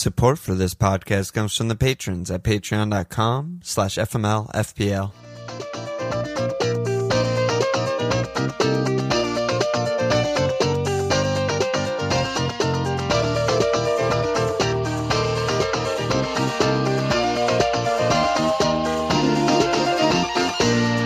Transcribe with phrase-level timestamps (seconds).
[0.00, 5.12] Support for this podcast comes from the patrons at patreon.com slash fmlfpl.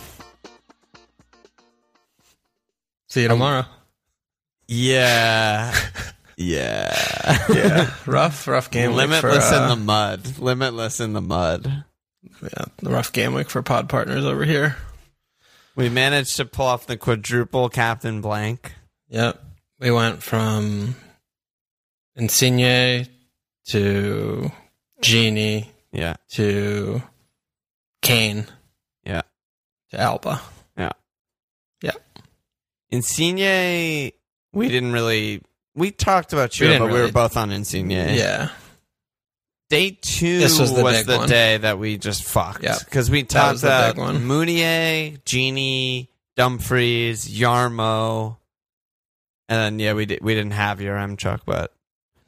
[3.09, 3.67] See you tomorrow.
[4.69, 5.75] Yeah.
[6.37, 6.93] Yeah.
[7.49, 10.39] yeah, rough, rough game week for Limitless in uh, the mud.
[10.41, 11.85] Limitless in the mud.
[12.43, 14.75] yeah, the rough game week for pod partners over here.
[15.77, 18.73] We managed to pull off the quadruple captain blank.
[19.11, 19.45] Yep,
[19.79, 20.97] we went from
[22.17, 23.07] Insigne
[23.69, 24.51] to
[25.03, 26.17] Gini Yeah.
[26.33, 27.01] to
[28.03, 28.47] Kane
[29.07, 29.23] Yeah.
[29.93, 30.41] to Alba.
[30.77, 30.91] Yeah.
[31.81, 31.93] Yeah.
[32.91, 34.11] Insigne,
[34.55, 35.43] we didn't really.
[35.75, 37.91] We talked about We didn't but we were both on Insigne.
[37.91, 38.51] Yeah,
[39.71, 42.63] Day two This was the big the day that we just fucked.
[42.63, 42.79] Yep.
[42.85, 43.97] Because we talked about.
[43.97, 48.37] Meunier, Gini, Dumfries, Yarmo.
[49.49, 51.73] And then, yeah, we, did, we didn't have Yaremchuk, but.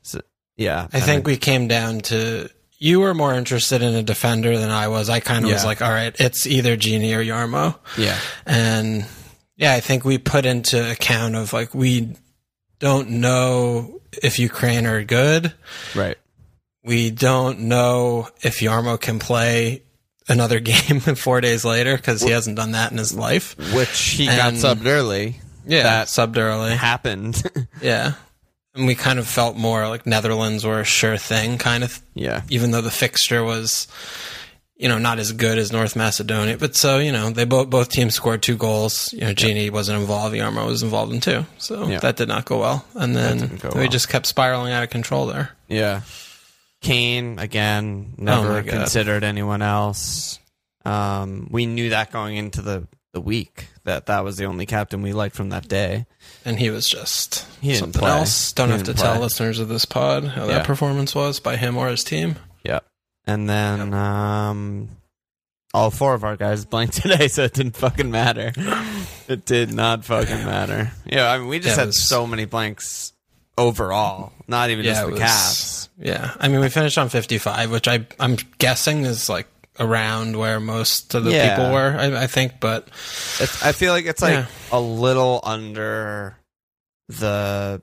[0.02, 0.20] So,
[0.56, 0.88] yeah.
[0.92, 4.88] I think we came down to you were more interested in a defender than I
[4.88, 5.08] was.
[5.08, 7.78] I kind of was like, all right, it's either Gini or Yarmo.
[7.96, 8.18] Yeah.
[8.44, 9.06] And
[9.56, 12.16] yeah, I think we put into account of like we
[12.78, 15.52] don't know if Ukraine are good.
[15.94, 16.16] Right.
[16.84, 19.82] We don't know if Yarmo can play
[20.28, 23.56] another game four days later because he hasn't done that in his life.
[23.74, 25.40] Which he got And- subbed early.
[25.66, 26.74] Yeah, That- subbed early.
[26.76, 27.42] Happened.
[27.82, 28.12] Yeah,
[28.74, 32.00] and we kind of felt more like Netherlands were a sure thing, kind of.
[32.14, 32.42] yeah.
[32.48, 33.86] Even though the fixture was,
[34.76, 37.88] you know, not as good as North Macedonia, but so you know, they both both
[37.88, 39.12] teams scored two goals.
[39.12, 41.98] You know, Gini wasn't involved, Yarmo was involved in two, so Yeah.
[42.00, 42.84] that did not go well.
[42.94, 43.88] And then we well.
[43.88, 45.50] just kept spiraling out of control there.
[45.68, 46.02] Yeah.
[46.82, 48.70] Kane again, Oh never God.
[48.70, 50.38] considered anyone else.
[50.84, 55.02] Um, we knew that going into the, the week that that was the only captain
[55.02, 56.06] we liked from that day.
[56.44, 58.10] and he was just He something play.
[58.10, 58.52] else.
[58.52, 60.58] Don't He have to didn't tell listeners of this pod how Yeah.
[60.58, 62.36] that performance was by him or his team.
[62.62, 62.80] Yeah.
[63.26, 64.88] And then um,
[65.74, 68.52] all four of our guys blanked today, so it didn't fucking matter.
[69.28, 70.92] it did not fucking matter.
[71.04, 73.12] Yeah, I mean, we just it had was- so many blanks
[73.58, 74.32] overall.
[74.46, 75.88] Not even just it the was- Cavs.
[75.98, 79.46] Yeah, I mean we finished on fifty five, which I I'm guessing is like
[79.80, 81.56] around where most of the Yeah.
[81.56, 81.96] people were.
[81.98, 82.88] I, I think, but
[83.40, 84.46] It's, I feel like it's like Yeah.
[84.72, 86.36] a little under
[87.08, 87.80] the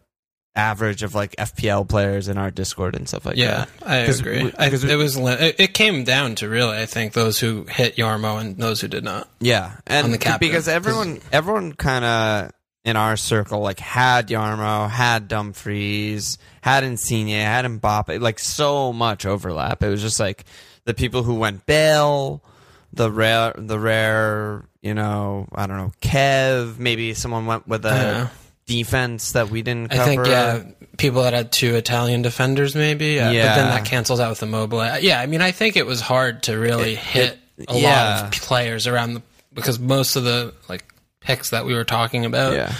[0.56, 3.42] average of like FPL players in our Discord and stuff like that.
[3.42, 3.88] yeah, that.
[3.90, 4.44] I 'Cause agree.
[4.44, 7.96] we- I, we- it was it, came down to really I think those who hit
[7.96, 9.28] Yarmo and those who did not.
[9.40, 10.48] Yeah, and On the captain.
[10.48, 12.52] because everyone, everyone kind of
[12.86, 19.26] in our circle like had Yarmo, had Dumfries, had Insigne, had Mbappe, like so much
[19.26, 19.82] overlap.
[19.82, 20.44] It was just like
[20.86, 22.44] the people who went Bale,
[22.92, 26.78] the rare, the rare, you know, I don't know, Kev.
[26.78, 28.28] Maybe someone went with a Yeah.
[28.66, 30.02] Defense that we didn't cover.
[30.02, 30.64] I think yeah,
[30.98, 33.20] people that had two Italian defenders maybe.
[33.20, 33.50] Uh, Yeah.
[33.50, 34.84] but then that cancels out with the mobile.
[35.00, 37.38] Yeah, I mean I think it was hard to really hit
[37.68, 38.20] a yeah.
[38.22, 39.22] lot of players around the
[39.54, 40.84] because most of the like
[41.20, 42.74] picks that we were talking about Yeah,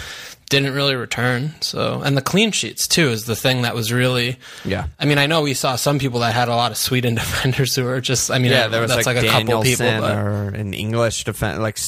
[0.50, 1.54] didn't really return.
[1.60, 4.36] So, and the clean sheets too is the thing that was really.
[4.64, 4.86] yeah.
[4.98, 7.74] I mean, I know we saw some people that had a lot of Sweden defenders
[7.74, 8.30] who were just.
[8.30, 11.24] I mean, Yeah, there was that's like, like, a couple people, but or an English
[11.24, 11.58] defense.
[11.58, 11.78] Like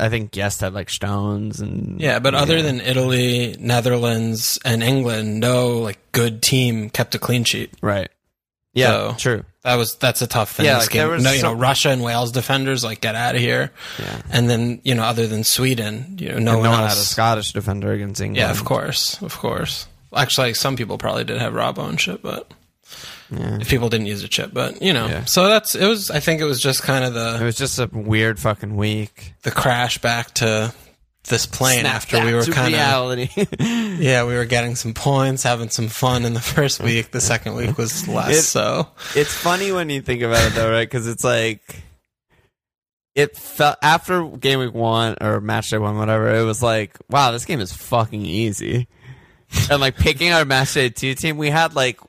[0.00, 2.18] I think Guest had like Stones and yeah.
[2.18, 7.72] But other than Italy, Netherlands, and England, no like good team kept a clean sheet.
[7.82, 8.08] right.
[8.72, 9.44] Yeah, So- true.
[9.62, 10.66] That was that's a tough thing.
[10.66, 11.00] Yeah, like, game.
[11.00, 13.72] there was no, you know, Russia and Wales defenders like get out of here.
[13.98, 14.22] Yeah.
[14.30, 16.92] And then you know, other than Sweden, you know, no And one else.
[16.94, 18.38] had a Scottish defender against England.
[18.38, 19.86] yeah, of course, of course.
[20.16, 22.50] Actually, some people probably did have raw bone shit, but
[23.30, 25.24] if people didn't use a chip, but you know, Yeah.
[25.26, 26.10] so that's it was.
[26.10, 27.38] I think it was just kind of the.
[27.40, 29.34] It was just a weird fucking week.
[29.42, 30.72] the crash back to
[31.24, 33.28] this plane Snap after we were kind of reality.
[34.02, 37.10] yeah, we were getting some points, having some fun in the first week.
[37.10, 38.88] The second week was less It- so.
[39.14, 40.88] it's funny when you think about it, though, right?
[40.88, 41.82] Because it's like
[43.14, 46.34] it felt after game week one or match day one, whatever.
[46.34, 48.88] It was like, wow, this game is fucking easy.
[49.70, 52.00] and like picking our match day two team, we had like.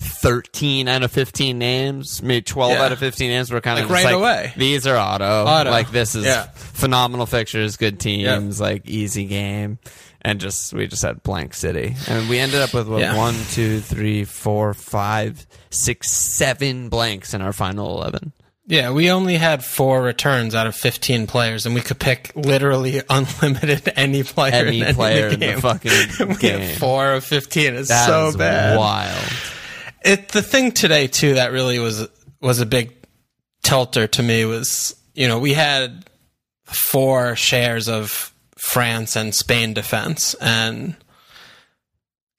[0.00, 2.82] 13 out of 15 names, maybe 12 Yeah.
[2.84, 4.52] out of 15 names were kind of Like right like, away.
[4.56, 5.44] These are auto.
[5.44, 5.70] Auto.
[5.70, 6.46] Like this is Yeah.
[6.54, 9.78] phenomenal fixtures, good teams, like easy game,
[10.22, 13.16] and just we just had blank city, and we ended up with what, Yeah.
[13.16, 18.32] one, two, three, four, five, six, seven blanks in our final eleven.
[18.66, 23.02] Yeah, we only had four returns out of 15 players, and we could pick literally
[23.10, 25.60] unlimited any player Any in any player in the game.
[25.60, 25.92] fucking
[26.28, 26.60] we game.
[26.60, 27.74] have four of 15.
[27.74, 28.78] It's That so bad.
[28.78, 29.24] wild.
[30.02, 32.08] It the thing today too that really was
[32.40, 32.92] was a big
[33.62, 36.08] tilter to me was you know we had
[36.64, 40.96] four shares of France and Spain defense, and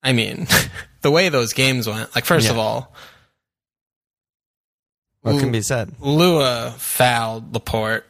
[0.04, 0.48] I mean
[1.02, 2.14] the way those games went.
[2.16, 2.94] Like first of all,
[5.22, 5.94] What can be said?
[6.00, 8.06] Lua fouled Laporte,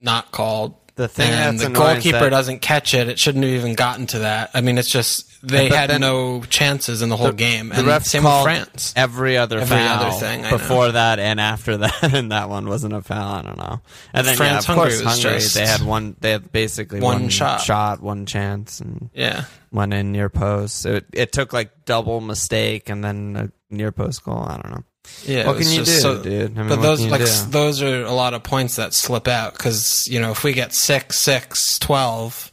[0.00, 0.74] not called.
[1.00, 3.08] The thing and the goalkeeper doesn't catch it.
[3.08, 4.50] It shouldn't have even gotten to that.
[4.52, 7.70] I mean, it's just they But had no chances in the whole game.
[7.70, 8.92] The And refs same with called France.
[8.94, 12.92] every other Every foul other thing, before that and after that, and that one wasn't
[12.92, 13.36] a foul.
[13.36, 13.80] I don't know.
[14.12, 16.16] And then France, yeah, of Hungary course, Hungary just they had one.
[16.20, 18.02] They had basically one one, shot.
[18.02, 19.44] one chance, and Yeah.
[19.70, 20.84] one in near post.
[20.84, 23.36] It, it took like double mistake and then
[23.70, 24.44] a near post goal.
[24.46, 24.84] I don't know.
[25.24, 26.56] Yeah, What can you do, so- dude?
[26.58, 27.50] I mean, but those like do?
[27.50, 30.72] those are a lot of points that slip out because you know if we get
[30.72, 32.50] six, six, twelve,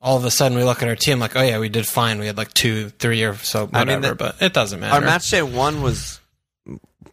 [0.00, 2.18] all of a sudden we look at our team like, oh yeah, we did fine.
[2.18, 3.86] We had like two, three, or so I whatever.
[3.86, 4.94] mean, the- but it doesn't matter.
[4.94, 6.20] Our match day one was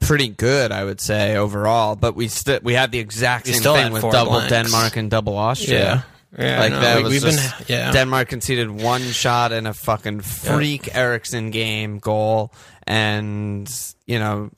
[0.01, 1.95] pretty good, I would say overall.
[1.95, 4.49] But we still we had the exact same thing with double blanks.
[4.49, 6.03] Denmark and double Austria.
[6.37, 6.59] yeah, yeah.
[6.59, 7.91] Like no, that we, was we've just been yeah.
[7.91, 12.51] Denmark conceded one shot in a fucking freak Eriksen game goal,
[12.85, 13.69] and
[14.05, 14.49] you know,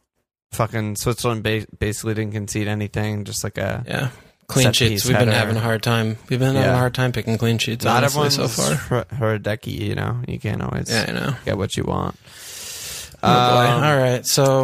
[0.51, 3.83] fucking Switzerland ba- basically didn't concede anything, just like a.
[3.88, 4.09] yeah.
[4.48, 5.06] Clean sheets.
[5.06, 6.18] We've been having a hard time.
[6.30, 6.74] We've been having Yeah.
[6.74, 7.86] a hard time picking clean sheets.
[7.86, 8.75] Not honestly, everyone's so far.
[8.75, 9.06] Her-
[9.39, 10.21] Herdecki, you know.
[10.27, 11.36] You can't always Yeah, I know.
[11.45, 12.18] get what you want.
[13.24, 13.65] Oh, boy.
[13.71, 14.63] Um, All right, so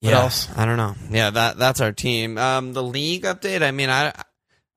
[0.00, 0.48] What yeah, else?
[0.54, 0.94] I don't know.
[1.10, 2.36] Yeah, that that's our team.
[2.36, 3.62] Um, the league update.
[3.62, 4.12] I mean, I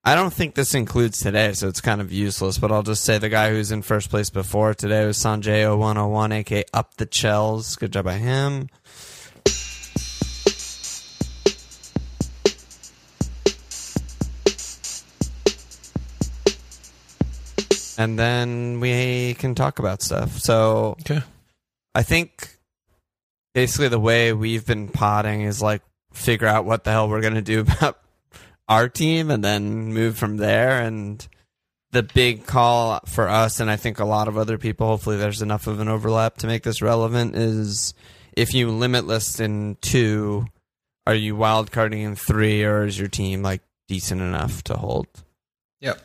[0.05, 2.57] I don't think this includes today, so it's kind of useless.
[2.57, 6.31] But I'll just say the guy who's in first place before today was Sanjay 0101,
[6.31, 7.75] aka Up the Chells.
[7.75, 8.69] Good job by him.
[17.99, 20.39] And then we can talk about stuff.
[20.39, 21.21] So okay.
[21.93, 22.57] I think
[23.53, 25.81] basically the way we've been potting is like
[26.13, 27.99] figure out what the hell we're gonna do about
[28.69, 30.81] our team and then move from there.
[30.81, 31.27] And
[31.91, 35.41] the big call for us, and I think a lot of other people, hopefully there's
[35.41, 37.93] enough of an overlap to make this relevant, is
[38.31, 40.45] if you limitless in two,
[41.05, 45.07] are you wild carding in three, or is your team like decent enough to hold?
[45.81, 45.99] Yep.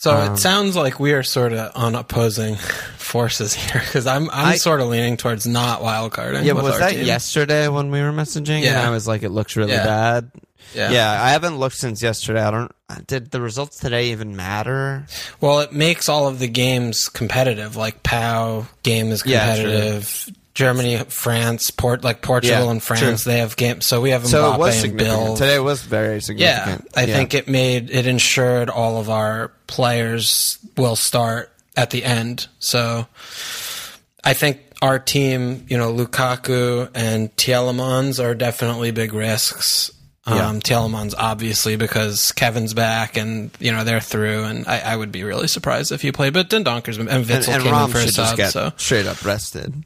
[0.00, 2.56] So Um, it sounds like we are sort of on opposing
[2.96, 6.42] forces here because I'm I'm sort of leaning towards not wild carding.
[6.44, 7.04] Yeah, was that team.
[7.04, 8.56] yesterday when we were messaging?
[8.56, 8.86] And Yeah.
[8.86, 9.84] I was like, it looks really Yeah.
[9.84, 10.30] bad.
[10.74, 10.90] Yeah.
[10.90, 12.40] Yeah, I haven't looked since yesterday.
[12.40, 12.72] I don't.
[13.06, 15.04] Did the results today even matter?
[15.40, 17.76] Well, it makes all of the games competitive.
[17.76, 20.28] Like POW game is Yeah, competitive.
[20.54, 23.86] Germany, France, Port like Portugal Yeah, and France, they have games.
[23.86, 25.26] So we have So it was and significant.
[25.26, 25.36] Bill.
[25.36, 26.40] Today was very significant.
[26.40, 26.98] Yeah, significant.
[26.98, 32.48] I think it made it ensured all of our players will start at the end.
[32.58, 33.06] So
[34.24, 39.90] I think our team, you know, Lukaku and Tielemans are definitely big risks.
[40.36, 40.48] Yeah.
[40.48, 45.12] Um, Tielemans obviously because Kevin's back and you know they're through, and I, I would
[45.12, 46.32] be really surprised if he played.
[46.32, 49.84] But Dendoncker's been and and, came Rom in for a sub, so straight up rested.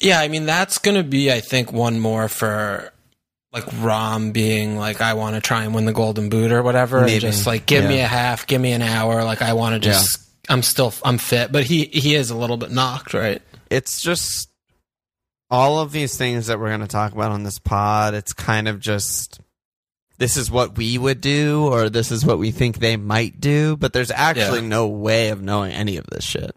[0.00, 2.92] yeah, I mean that's going to be, I think, one more for
[3.52, 7.00] like Rom being like, I want to try and win the Golden Boot or whatever,
[7.00, 7.14] Maybe.
[7.14, 9.24] and just like give me a half, give me an hour.
[9.24, 12.56] Like I want to just, I'm still, I'm fit, but he he is a little
[12.56, 13.42] bit knocked, right?
[13.68, 14.48] It's just
[15.50, 18.14] all of these things that we're going to talk about on this pod.
[18.14, 19.40] It's kind of just
[20.20, 23.74] this is what we would do, or this is what we think they might do.
[23.76, 24.68] But there's actually Yeah.
[24.68, 26.54] no way of knowing any of this shit.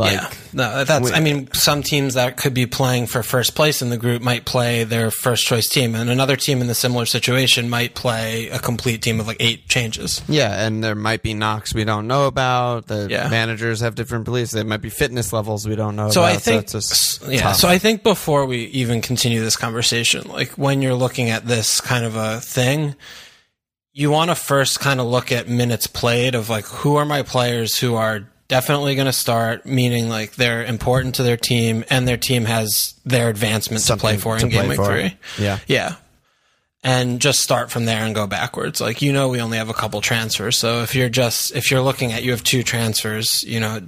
[0.00, 1.12] Like, yeah, no, that's.
[1.12, 4.46] I mean, some teams that could be playing for first place in the group might
[4.46, 8.58] play their first choice team, and another team in the similar situation might play a
[8.58, 10.22] complete team of like eight changes.
[10.26, 12.86] Yeah, and there might be knocks we don't know about.
[12.86, 13.28] The Yeah.
[13.28, 14.52] managers have different beliefs.
[14.52, 16.32] There might be fitness levels we don't know So about.
[16.32, 17.42] I think, it's just yeah.
[17.42, 17.56] tough.
[17.56, 21.80] So I think before we even continue this conversation, like when you're looking at this
[21.82, 22.94] kind of a thing,
[23.92, 27.22] you want to first kind of look at minutes played of like who are my
[27.22, 32.06] players who are definitely going to start, meaning like they're important to their team and
[32.06, 34.86] their team has their advancement to play for in game week for.
[34.86, 35.16] three.
[35.38, 35.60] Yeah.
[35.68, 35.94] Yeah.
[36.82, 38.80] And just start from there and go backwards.
[38.80, 40.58] Like, you know, we only have a couple transfers.
[40.58, 43.82] So if you're just, if you're looking at, you have two transfers, you know,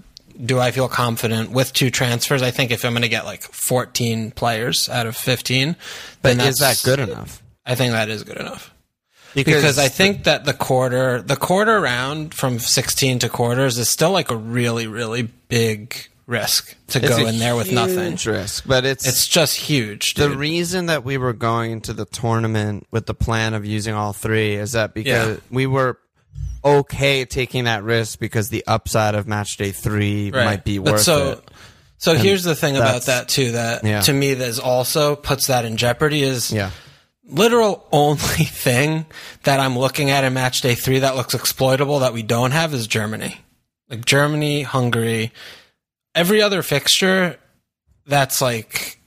[0.44, 2.40] do I feel confident with two transfers?
[2.42, 5.74] I think if I'm going to get like 14 players out of 15,
[6.22, 7.42] But then is that good enough?
[7.66, 8.71] I think that is good enough.
[9.34, 14.10] Because I think that the quarter, the quarter round from 16 to quarters is still
[14.10, 15.96] like a really, really big
[16.26, 18.12] risk to It's go in there with nothing.
[18.12, 20.14] huge risk, but it's It's just huge.
[20.14, 24.12] the reason that we were going into the tournament with the plan of using all
[24.12, 25.42] three is that because Yeah.
[25.50, 25.98] we were
[26.64, 30.44] okay taking that risk because the upside of match day three Right.
[30.44, 31.50] might be But worth so, it.
[31.98, 33.52] So here's the thing about that too.
[33.52, 34.00] That Yeah.
[34.02, 36.22] to me, that is also puts that in jeopardy.
[36.22, 36.70] Is Yeah.
[37.32, 39.06] Literal only thing
[39.44, 42.74] that I'm looking at in match day three that looks exploitable that we don't have
[42.74, 43.40] is Germany.
[43.88, 45.32] Like Germany, Hungary,
[46.14, 47.38] every other fixture
[48.06, 48.98] that's like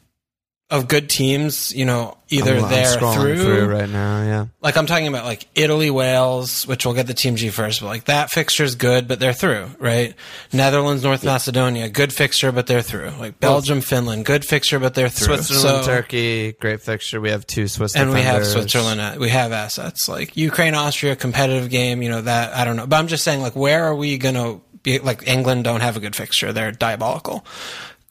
[0.72, 4.24] of good teams, you know, either I'm, I'm they're scrolling through, through right now.
[4.24, 4.46] Yeah.
[4.62, 7.86] like I'm talking about like Italy, Wales, which we'll get the team G first, but
[7.88, 10.16] like that fixture's good, but they're through, right?
[10.52, 13.12] Netherlands, North Macedonia, good fixture, but they're through.
[13.20, 15.36] Like Belgium, Finland, good fixture, but they're through.
[15.38, 17.22] Switzerland, So- Turkey, great fixture.
[17.22, 18.44] We have two Swiss and we have.
[18.46, 19.00] Switzerland.
[19.00, 22.02] uh, We have assets like Ukraine, Austria, competitive game.
[22.02, 24.60] You know that I don't know, but I'm just saying like where are we gonna
[24.82, 24.98] be?
[24.98, 27.46] Like England don't have a good fixture; they're diabolical.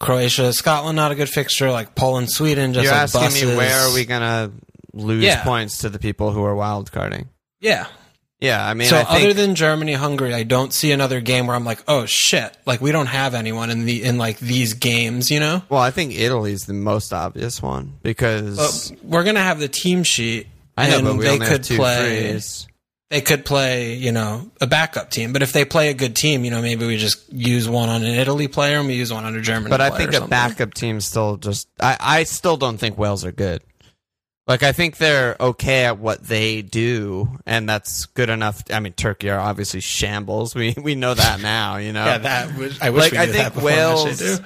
[0.04, 1.70] Croatia, Scotland, not a good fixture.
[1.70, 3.44] Like Poland, Sweden, just You're like asking buses.
[3.44, 4.52] me where are we gonna
[4.92, 5.42] lose Yeah.
[5.42, 7.28] points to the people who are wild carding?
[7.60, 7.86] Yeah.
[8.40, 11.46] Yeah, I mean, so I think, other than Germany, Hungary, I don't see another game
[11.46, 14.74] where I'm like, oh shit, like we don't have anyone in the in like these
[14.74, 15.62] games, you know.
[15.70, 20.02] well, I think Italy's the most obvious one because But we're gonna have the team
[20.02, 20.48] sheet.
[20.76, 22.32] I know, and but we they only could have two play.
[22.32, 22.66] frees.
[23.14, 25.32] They could play, you know, a backup team.
[25.32, 28.02] But if they play a good team, you know, maybe we just use one on
[28.02, 29.68] an Italy player and we use one on a German.
[29.68, 29.78] Player.
[29.78, 31.68] But I think a backup team still just.
[31.78, 33.62] I, I still don't think Wales are good.
[34.48, 38.64] Like I think they're okay at what they do, and that's good enough.
[38.68, 40.56] I mean, Turkey are obviously shambles.
[40.56, 41.76] We we know that now.
[41.76, 44.40] You know, Yeah, that was, I wish Like, we I think that before match Wales-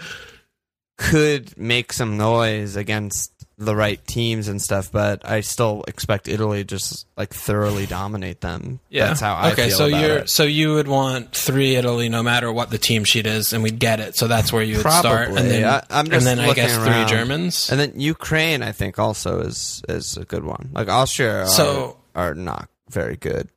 [0.98, 6.58] could make some noise against the right teams and stuff, but I still expect Italy
[6.58, 8.78] to just like thoroughly dominate them.
[8.88, 9.54] Yeah, that's how I okay.
[9.54, 10.30] feel Okay, so about you're it.
[10.30, 13.80] so you would want three Italy, no matter what the team sheet is, and we'd
[13.80, 14.16] get it.
[14.16, 15.48] So that's where you would start, and Probably.
[15.50, 17.08] then I- I'm just and then I looking guess around.
[17.08, 17.68] three Germans.
[17.70, 20.70] And then Ukraine, I think, also is is a good one.
[20.72, 23.48] Like Austria are, So- are not very good.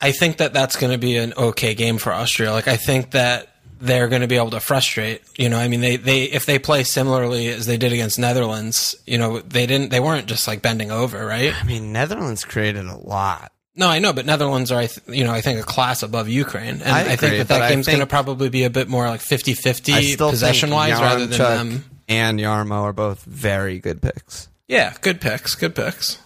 [0.00, 2.52] I think that that's going to be an okay game for Austria.
[2.52, 5.22] Like I think that they're going to be able to frustrate.
[5.36, 8.96] You know, I mean, they they if they play similarly as they did against Netherlands,
[9.06, 11.54] you know, they didn't they weren't just like bending over, right?
[11.54, 13.52] I mean, Netherlands created a lot.
[13.76, 16.82] No, I know, but Netherlands are, I you know, I think a class above Ukraine,
[16.82, 19.20] and I I, think that that game's going to probably be a bit more like
[19.20, 21.84] 50-50 possession wise, rather than Yaremchuk them.
[22.08, 26.18] and Yarmo are both very good picks, Yeah, good picks, good picks.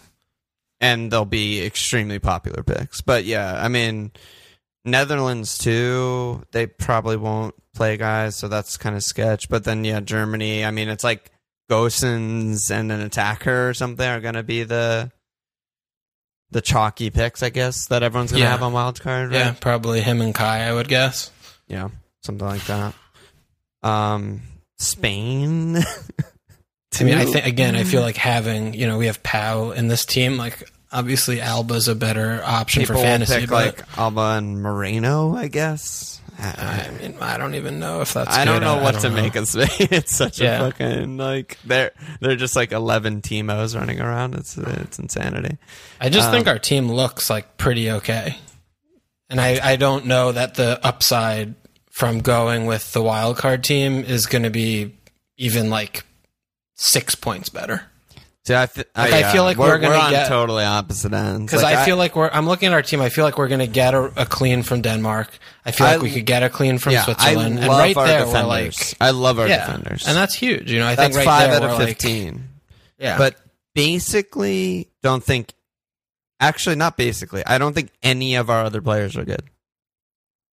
[0.80, 3.02] and they'll be extremely popular picks.
[3.02, 4.12] But yeah, I mean,
[4.85, 6.43] Netherlands too.
[6.53, 9.49] They probably won't play guys, so that's kind of sketch.
[9.49, 10.65] But then yeah, Germany.
[10.65, 11.31] I mean, it's like
[11.71, 15.11] Gosens and an attacker or something are going to be the
[16.51, 18.51] the chalky picks, I guess, that everyone's going to Yeah.
[18.51, 19.31] have on wild card.
[19.31, 19.37] Right?
[19.39, 21.31] Yeah, probably him and Kai, I would guess.
[21.67, 21.89] Yeah,
[22.23, 22.95] something like that.
[23.83, 24.43] Um,
[24.79, 25.79] Spain.
[27.01, 29.89] I mean, I think again, I feel like having you know we have Pau in
[29.89, 30.37] this team.
[30.37, 33.41] Like obviously, Alba's a better option People for fantasy.
[33.41, 36.21] pick but like Alba and Moreno, I guess.
[36.39, 38.35] I mean, I don't even know if that's.
[38.35, 38.65] I don't good.
[38.65, 39.15] know what don't to know.
[39.23, 39.69] make of Spain.
[39.93, 40.63] It's such Yeah.
[40.67, 44.35] a fucking like they're they're just like eleven Timos running around.
[44.35, 45.59] It's it's insanity.
[46.01, 48.39] I just Um, think our team looks like pretty okay,
[49.29, 51.55] and I I don't know that the upside
[51.93, 54.97] from going with the wild card team is going to be
[55.37, 56.03] even like
[56.75, 57.83] six points better.
[58.45, 61.47] See, I, th- Like, I feel like we're gonna on get- totally opposite ends.
[61.53, 62.29] Because Like, I, feel like we're.
[62.29, 63.01] I'm looking at our team.
[63.01, 65.29] I feel like we're going to get a, a clean from Denmark.
[65.65, 67.59] I feel like we could get a clean from yeah, Switzerland.
[67.61, 68.43] I and love right our there, defenders.
[68.43, 70.73] we're like, I love our yeah, defenders, and that's huge.
[70.73, 72.49] You know, I that's think right five there out of we're fifteen.
[72.99, 73.37] yeah, But
[73.75, 75.53] basically, don't think.
[76.41, 77.47] Actually, not basically.
[77.47, 79.45] I don't think any of our other players are good.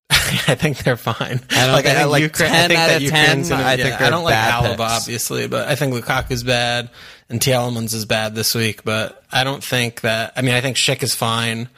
[0.12, 1.40] I think they're fine.
[1.52, 3.58] I don't like, think- I think like Ukraine, 10 I think that of Ukraine's 10,
[3.58, 4.80] gonna- I yeah, think I don't like Alaba, picks.
[4.82, 6.90] obviously, but I think Lukaku's bad
[7.30, 8.84] and Tielemans is bad this week.
[8.84, 10.34] But I don't think that.
[10.36, 11.70] I mean, I think Schick is fine.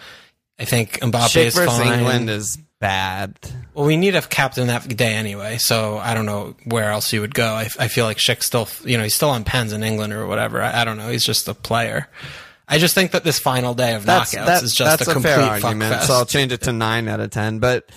[0.59, 1.99] I think Mbappe Schick is fine.
[1.99, 3.37] England is bad.
[3.73, 7.21] Well, we need a captain that day anyway, so I don't know where else you
[7.21, 7.47] would go.
[7.53, 10.25] I, I feel like Schick's still, you know, he's still on pens in England or
[10.27, 10.61] whatever.
[10.61, 11.09] I, I don't know.
[11.09, 12.07] He's just a player.
[12.67, 15.13] I just think that this final day of That's knockouts that- is just that's a
[15.13, 15.93] complete fair fuck argument.
[15.95, 16.07] fest.
[16.07, 17.59] So I'll change it to nine out of ten.
[17.59, 17.89] But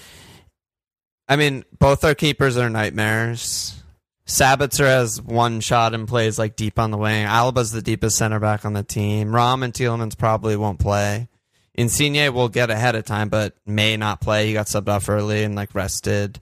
[1.29, 3.81] I mean, both our keepers are nightmares.
[4.27, 7.25] Sabitzer has one shot and plays like deep on the wing.
[7.25, 9.35] Alba's the deepest center back on the team.
[9.35, 11.29] Rom and Tielemans probably won't play.
[11.75, 14.47] Insigne will get ahead of time, but may not play.
[14.47, 16.41] He got subbed off early and like rested.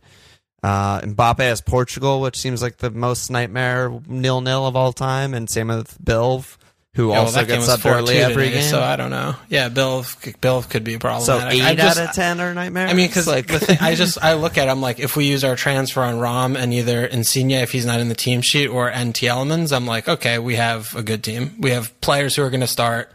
[0.62, 5.34] Uh, Mbappe has Portugal, which seems like the most nightmare nil nil of all time,
[5.34, 6.56] and same with Bilv.
[6.94, 8.70] Who Yeah, also game gets up early 4-2 every today, game.
[8.70, 9.34] So I don't know.
[9.48, 10.04] Yeah, Bill
[10.42, 11.54] Bill could be So problematic.
[11.54, 12.90] eight I just, out of ten are nightmares.
[12.90, 15.24] I mean, because like the thing, I just I look at him like if we
[15.26, 18.66] use our transfer on Rom and either Insigne if he's not in the team sheet
[18.68, 21.52] or NT Elements, I'm like, okay, we have a good team.
[21.58, 23.10] We have players who are going to start.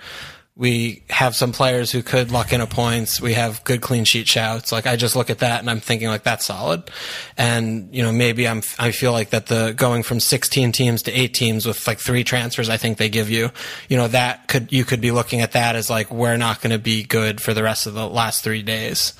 [0.59, 3.21] We have some players who could lock in a points.
[3.21, 4.71] We have good clean sheet shouts.
[4.71, 6.89] Like I just look at that and I'm thinking like that's solid.
[7.37, 11.11] And you know maybe I'm I feel like that the going from 16 teams to
[11.11, 13.51] eight teams with like three transfers I think they give you,
[13.87, 16.71] you know that could you could be looking at that as like we're not going
[16.71, 19.13] to be good for the rest of the last three days.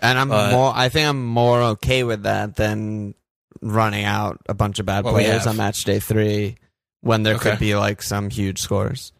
[0.00, 0.72] And I'm But- more.
[0.74, 3.14] I think I'm more okay with that than
[3.60, 6.56] running out a bunch of bad players on match day three
[7.02, 7.50] when there Okay.
[7.50, 9.12] could be like some huge scores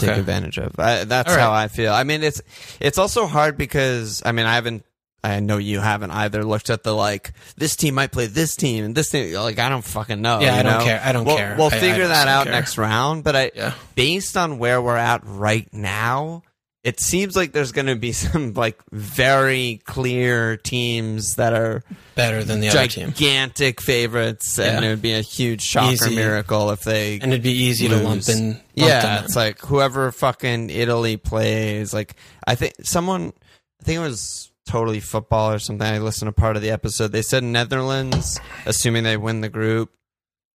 [0.00, 0.78] to take advantage of.
[0.78, 1.40] I, that's right.
[1.40, 1.92] how I feel.
[1.92, 2.42] I mean, it's
[2.80, 4.84] it's also hard because I mean I haven't.
[5.24, 8.84] I know you haven't either looked at the like this team might play this team
[8.84, 10.40] and this team like I don't fucking know.
[10.40, 11.00] Yeah, I don't care.
[11.04, 11.54] I don't we'll, care.
[11.56, 12.52] We'll I- I figure just that out care.
[12.52, 13.22] next round.
[13.22, 13.74] But I, Yeah.
[13.94, 16.42] based on where we're at right now,
[16.84, 21.82] it seems like there's going to be some like very clear teams that are
[22.14, 23.12] better than the other team.
[23.12, 26.14] gigantic favorites, and it would be a huge shocker Easy.
[26.14, 27.20] miracle if they.
[27.20, 28.28] And it'd be easy to lump lose.
[28.28, 28.48] in.
[28.48, 31.94] Lump yeah, it's like whoever fucking Italy plays.
[31.94, 33.32] Like I think someone,
[33.80, 35.86] I think it was totally football or something.
[35.86, 37.12] I listened to part of the episode.
[37.12, 39.92] They said Netherlands, assuming they win the group,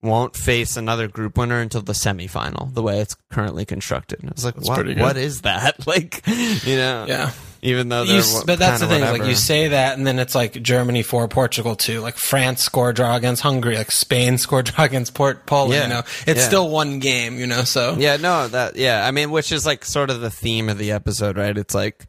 [0.02, 2.74] won't face another group winner until the semifinal.
[2.74, 4.20] The way it's currently constructed.
[4.20, 4.98] And I was like, That's what?
[4.98, 5.76] What is that?
[5.88, 7.06] Like, you know?
[7.08, 7.32] yeah.
[7.64, 9.02] Even though You, but that's the thing.
[9.02, 12.02] Like you say that, and then it's like Germany four, Portugal two.
[12.02, 13.76] Like France score draw against Hungary.
[13.78, 15.74] Like Spain score draw against Port Poland.
[15.74, 15.84] Yeah.
[15.84, 16.48] You know, it's Yeah.
[16.48, 17.40] still one game.
[17.40, 19.06] You know, so Yeah, no, that yeah.
[19.08, 21.58] I mean, which is like sort of the theme of the episode, right?
[21.58, 22.06] It's like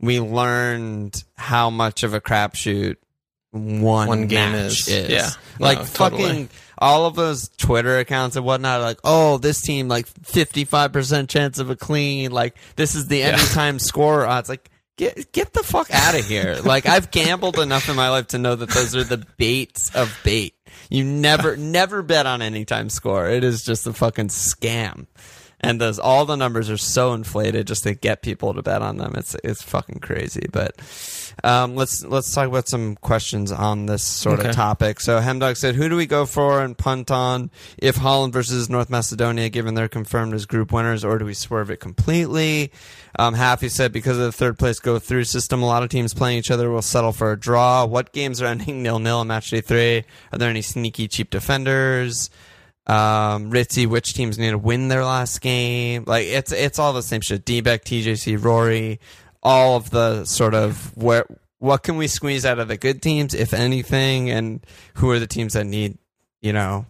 [0.00, 2.96] we learned how much of a crapshoot
[3.52, 5.08] one, One game match is.
[5.10, 5.30] Yeah.
[5.60, 6.48] like No, fucking totally.
[6.82, 8.80] All of those Twitter accounts and whatnot.
[8.80, 12.32] are Like, oh, this team like fifty five percent chance of a clean.
[12.32, 14.48] Like, this is the anytime score odds.
[14.48, 14.68] Like.
[14.98, 16.56] Get get the fuck out of here!
[16.62, 20.14] Like I've gambled enough in my life to know that those are the baits of
[20.22, 20.54] bait.
[20.90, 23.26] You never never bet on anytime score.
[23.26, 25.06] It is just a fucking scam
[25.62, 28.96] and those all the numbers are so inflated just to get people to bet on
[28.98, 29.14] them.
[29.16, 30.46] It's it's fucking crazy.
[30.50, 30.74] But
[31.44, 34.48] um, let's let's talk about some questions on this sort Okay.
[34.50, 35.00] of topic.
[35.00, 38.90] So Hemdog said, "Who do we go for and punt on if Holland versus North
[38.90, 42.72] Macedonia, given they're confirmed as group winners, or do we swerve it completely?"
[43.18, 46.12] Um, Happy said, "Because of the third place go through system, a lot of teams
[46.14, 47.84] playing each other will settle for a draw.
[47.84, 50.04] What games are ending nil nil in match day three?
[50.32, 52.30] Are there any sneaky cheap defenders?"
[52.86, 56.04] Um, Ritzy, which teams need to win their last game.
[56.06, 57.44] Like it's it's all the same shit.
[57.44, 59.00] D-Beck, TJC, Rory,
[59.42, 61.26] all of the sort of where
[61.58, 64.64] what can we squeeze out of the good teams, if anything, and
[64.94, 65.98] who are the teams that need
[66.40, 66.86] you know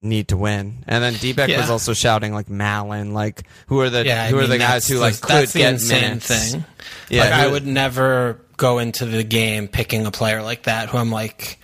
[0.00, 0.84] need to win.
[0.86, 4.24] And then D-Beck was also shouting like Malin, like who are the yeah.
[4.24, 6.26] I who are mean, the guys who like could get insane minutes.
[6.28, 6.64] thing.
[7.10, 10.98] Yeah, like I would never go into the game picking a player like that who
[10.98, 11.58] I'm like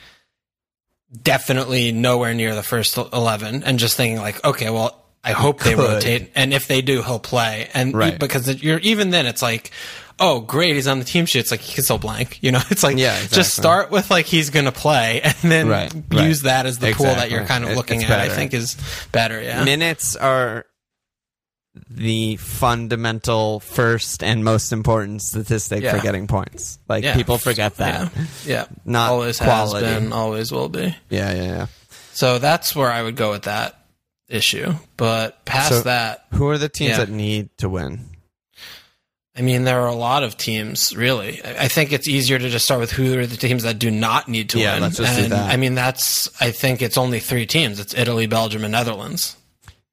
[1.22, 5.74] definitely nowhere near the first 11 and just thinking like okay well I hope they
[5.74, 5.88] Could.
[5.94, 8.18] rotate and if they do he'll play and Right.
[8.18, 9.70] because it- you're even then it's like
[10.20, 12.60] oh great he's on the team sheet it's like he can still blank you know
[12.70, 13.36] it's like Yeah, exactly.
[13.36, 16.26] just start with like he's gonna play and then Right, right.
[16.26, 18.52] use that as the pool that you're kind of It- looking it's at I think
[18.54, 18.76] is
[19.12, 20.66] better yeah minutes are
[21.90, 25.96] the fundamental first and most important statistic Yeah.
[25.96, 26.78] for getting points.
[26.88, 27.14] Like Yeah.
[27.14, 28.12] people forget that.
[28.14, 28.64] yeah, yeah.
[28.84, 29.86] Not always quality.
[29.86, 31.66] has been always will be Yeah, yeah, yeah.
[32.12, 33.76] So that's where I would go with that
[34.28, 34.74] issue.
[34.96, 38.10] But past So- that, Who are the teams that need to win?
[39.36, 41.40] I mean, there are a lot of teams, really.
[41.44, 44.28] I think it's easier to just start with who are the teams that do not
[44.28, 44.82] need to Yeah, win.
[44.84, 45.50] let's just do that.
[45.50, 47.80] I mean, that's, I think it's only three teams.
[47.80, 49.34] It's Italy, Belgium, and Netherlands.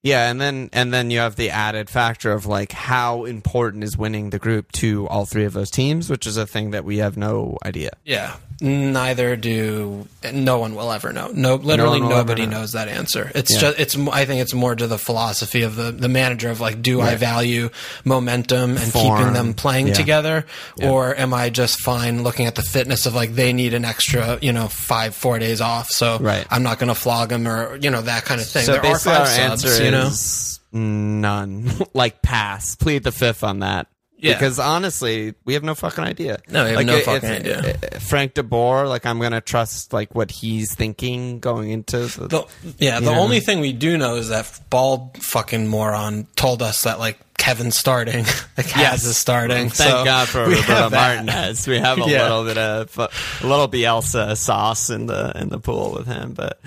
[0.03, 3.95] Yeah, and then and then you have the added factor of like how important is
[3.97, 6.97] winning the group to all three of those teams, which is a thing that we
[6.97, 7.91] have no idea.
[8.03, 8.37] Yeah.
[8.63, 11.31] Neither do, no one will ever know.
[11.33, 12.59] No, literally ever nobody know.
[12.59, 13.31] knows that answer.
[13.33, 13.59] It's Yeah.
[13.59, 16.79] just, it's, I think it's more to the philosophy of the, the manager of like,
[16.83, 17.71] do I value
[18.05, 19.17] momentum and Form.
[19.17, 19.93] keeping them playing Yeah.
[19.95, 20.45] together?
[20.77, 20.89] Yeah.
[20.91, 24.37] Or am I just fine looking at the fitness of like, they need an extra,
[24.43, 25.89] you know, five, four days off.
[25.89, 26.45] So Right.
[26.51, 28.65] I'm not going to flog them or, you know, that kind of thing.
[28.65, 30.05] So there are basically, five our subs, answer you know?
[30.05, 31.71] is none.
[31.95, 33.87] like pass, plead the fifth on that.
[34.21, 34.33] Yeah.
[34.33, 36.37] Because honestly, we have no fucking idea.
[36.47, 37.77] No, we have like, no if- fucking if- idea.
[37.91, 42.27] if Frank DeBoer, like I'm gonna trust like what he's thinking going into the.
[42.27, 42.45] The,
[42.77, 43.19] yeah, the Yeah.
[43.19, 47.75] only thing we do know is that bald fucking moron told us that like Kevin's
[47.75, 48.23] starting,
[48.57, 49.69] like Kaz is starting.
[49.69, 50.89] Thank so God for Roberto.
[50.91, 51.67] Martinez.
[51.67, 52.21] We have a Yeah.
[52.23, 53.09] little bit of a
[53.47, 56.59] little Bielsa sauce in the in the pool with him, but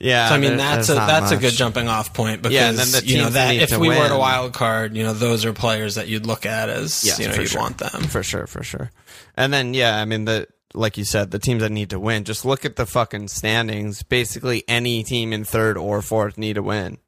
[0.00, 2.72] Yeah, So I mean there- that's a that's a good jumping off point because Yeah,
[2.72, 4.18] then the you know that if we were to win.
[4.18, 7.50] wild card, you know those are players that you'd look at as you know you'd
[7.50, 7.60] sure.
[7.60, 8.04] want them.
[8.04, 8.90] for sure, for sure.
[9.36, 12.24] And then yeah, I mean the like you said, the teams that need to win.
[12.24, 14.02] Just look at the fucking standings.
[14.02, 16.98] Basically, any team in third or fourth need to win.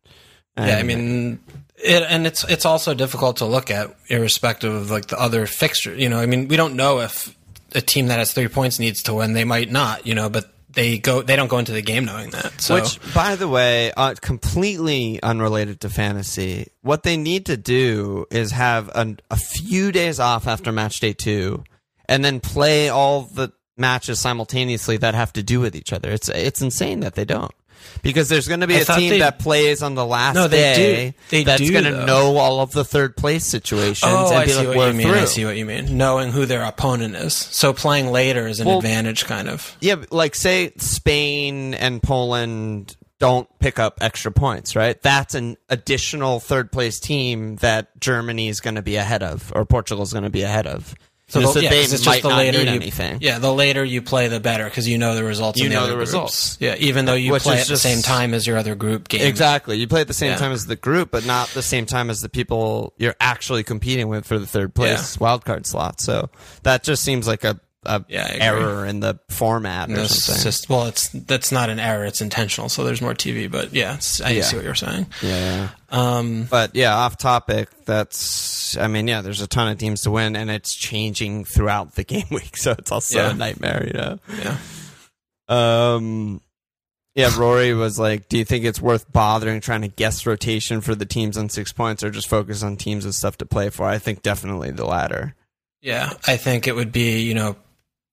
[0.59, 1.41] Yeah, I mean,
[1.77, 5.95] it, and it's it's also difficult to look at, irrespective of like the other fixture.
[5.95, 7.35] You know, I mean, we don't know if
[7.75, 9.33] a team that has three points needs to win.
[9.33, 10.07] They might not.
[10.07, 12.61] You know, but they go they don't go into the game knowing that.
[12.61, 16.69] So Which, by the way, uh, completely unrelated to fantasy.
[16.83, 21.13] What they need to do is have a, a few days off after match day
[21.13, 21.65] two,
[22.09, 26.11] and then play all the matches simultaneously that have to do with each other.
[26.11, 27.53] It's it's insane that they don't.
[28.03, 30.49] Because there's going to be I a team they- that plays on the last No,
[30.49, 34.51] day that's going to know all of the third place situations Oh, and I be
[34.53, 35.07] see like, what you mean.
[35.07, 35.17] through.
[35.19, 35.97] I see what you mean.
[35.97, 39.77] Knowing who their opponent is, so playing later is an Well- advantage, kind of.
[39.81, 45.01] Yeah, like say Spain and Poland don't pick up extra points, right?
[45.01, 49.65] That's an additional third place team that Germany is going to be ahead of, or
[49.65, 50.95] Portugal is going to be ahead of.
[51.33, 53.19] So, the- yeah, they it's just the later you, anything.
[53.23, 55.59] Yeah, the later you play, the better because you know the results.
[55.59, 56.11] You the know the groups.
[56.11, 56.57] results.
[56.61, 59.27] Yeah, even though you Which play at the same time as your other group game.
[59.27, 59.79] Exactly.
[59.79, 60.37] You play at the same Yeah.
[60.37, 64.09] time as the group, but not the same time as the people you're actually competing
[64.09, 66.01] with for the third place wildcard slot.
[66.01, 66.29] So
[66.65, 70.43] that just seems like a, a Yeah, error in the format or it's something.
[70.45, 72.69] just well, it's that's not an error; it's intentional.
[72.69, 74.43] So there's more TV, but yeah, I Yeah.
[74.43, 75.07] see what you're saying.
[75.23, 75.69] yeah.
[75.91, 77.69] Um, But yeah, off topic.
[77.85, 81.95] That's I mean, yeah, there's a ton of teams to win, and it's changing throughout
[81.97, 83.31] the game week, so it's also Yeah.
[83.31, 84.19] a nightmare, you know.
[84.39, 84.57] yeah,
[85.49, 86.41] Um,
[87.15, 90.95] yeah, Rory was like, "Do you think it's worth bothering trying to guess rotation for
[90.95, 93.87] the teams on six points, or just focus on teams with stuff to play for?"
[93.87, 95.35] I think definitely the latter.
[95.83, 96.13] yeah.
[96.27, 97.57] I think it would be you know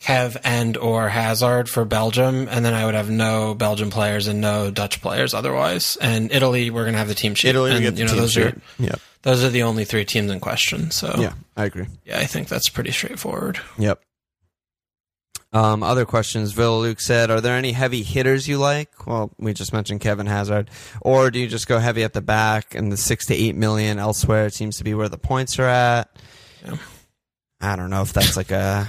[0.01, 4.39] Kev and or Hazard for Belgium, and then I would have no Belgian players and
[4.39, 5.97] no Dutch players otherwise.
[5.99, 7.49] And Italy, we're gonna have the team sheet.
[7.49, 8.43] Italy, we and, get the you know team those sheet.
[8.45, 8.99] are Yep.
[9.23, 10.89] those are the only three teams in question.
[10.91, 11.88] So Yeah, I agree.
[12.05, 13.59] yeah, I think that's pretty straightforward.
[13.77, 14.01] Yep.
[15.51, 16.51] Um, other questions.
[16.51, 20.27] Villa Luke said, "Are there any heavy hitters you like?" Well, we just mentioned Kevin
[20.27, 20.69] Hazard,
[21.01, 23.97] or do you just go heavy at the back and the six to eight million
[23.97, 26.09] elsewhere seems to be where the points are at?
[26.63, 26.77] Yeah.
[27.59, 28.88] I don't know if that's like a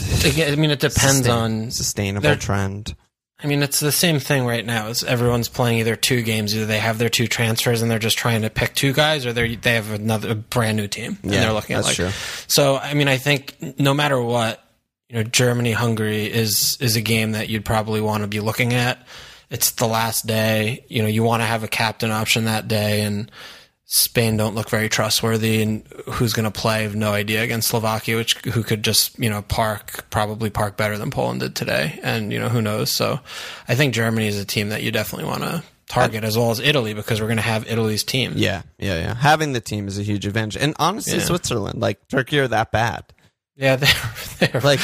[0.00, 2.94] I mean, it depends sustain- on sustainable trend.
[3.42, 4.88] I mean, it's the same thing right now.
[4.88, 8.18] Is everyone's playing either two games, either they have their two transfers and they're just
[8.18, 11.32] trying to pick two guys, or they they have another a brand new team and
[11.32, 11.96] Yeah, they're looking at like.
[11.96, 12.10] true.
[12.48, 14.62] So I mean, I think no matter what,
[15.08, 18.74] you know, Germany Hungary is is a game that you'd probably want to be looking
[18.74, 19.06] at.
[19.48, 20.84] It's the last day.
[20.88, 23.30] You know, you want to have a captain option that day, and
[23.92, 25.60] Spain don't look very trustworthy.
[25.62, 26.76] And who's going to play?
[26.76, 30.76] I have no idea against Slovakia, which who could just you know park probably park
[30.76, 32.90] better than Poland did today, and you know who knows.
[32.92, 33.18] So
[33.68, 36.60] I think Germany is a team that you definitely want to target as well as
[36.60, 38.34] Italy because we're going to have Italy's team.
[38.36, 39.14] Yeah, yeah, yeah.
[39.16, 41.24] Having the team is a huge advantage, and honestly, Yeah.
[41.24, 43.02] Switzerland, like Turkey, are that bad.
[43.56, 43.74] yeah,
[44.38, 44.78] they're, they're Like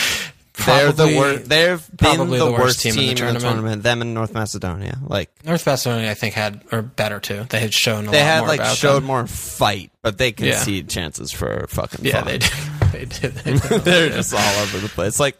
[0.64, 1.49] they're the worst.
[1.49, 3.83] They've been probably the, the worst team, team in in the the tournament.
[3.83, 7.45] Them and North Macedonia, like North Macedonia, I think, had or better too.
[7.51, 9.05] They had shown a they lot had more like showed them.
[9.05, 12.05] more fight, but they concede chances for fucking.
[12.05, 12.25] Yeah, fun.
[12.27, 12.51] they did.
[12.92, 13.33] They did.
[13.45, 13.83] They did.
[13.83, 15.21] they're just all over the place.
[15.21, 15.37] Like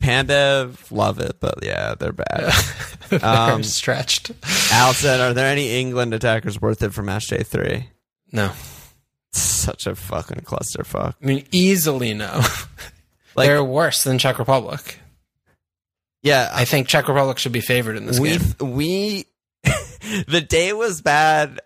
[0.00, 2.52] Panda, love it, but yeah, they're bad.
[3.10, 4.32] They're Um, stretched.
[4.72, 7.88] Al said, "Are there any England attackers worth it for match day three?
[8.32, 8.50] No,
[9.32, 11.14] Such a fucking clusterfuck.
[11.22, 12.42] I mean easily no.
[13.38, 14.98] Like- They're worse than Czech Republic.
[16.22, 18.74] Yeah, I think Czech Republic should be favored in this we game.
[18.74, 19.26] we
[20.26, 21.60] the day was bad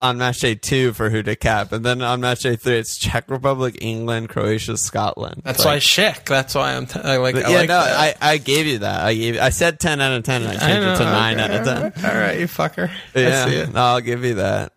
[0.00, 2.96] on match day two for who to cap, and then on match day three, it's
[2.96, 5.42] Czech Republic, England, Croatia, Scotland.
[5.44, 6.24] That's why like, Schick.
[6.24, 6.86] That's why I'm.
[6.86, 7.34] T- I like.
[7.34, 8.16] I yeah, like no, that.
[8.22, 9.00] I, I gave you that.
[9.00, 11.54] I gave I said ten out of ten, and I changed it to nine okay,
[11.54, 12.04] out of ten.
[12.10, 12.90] All right, you fucker.
[13.14, 13.72] I Yeah, see it.
[13.74, 14.72] no, I'll give you that.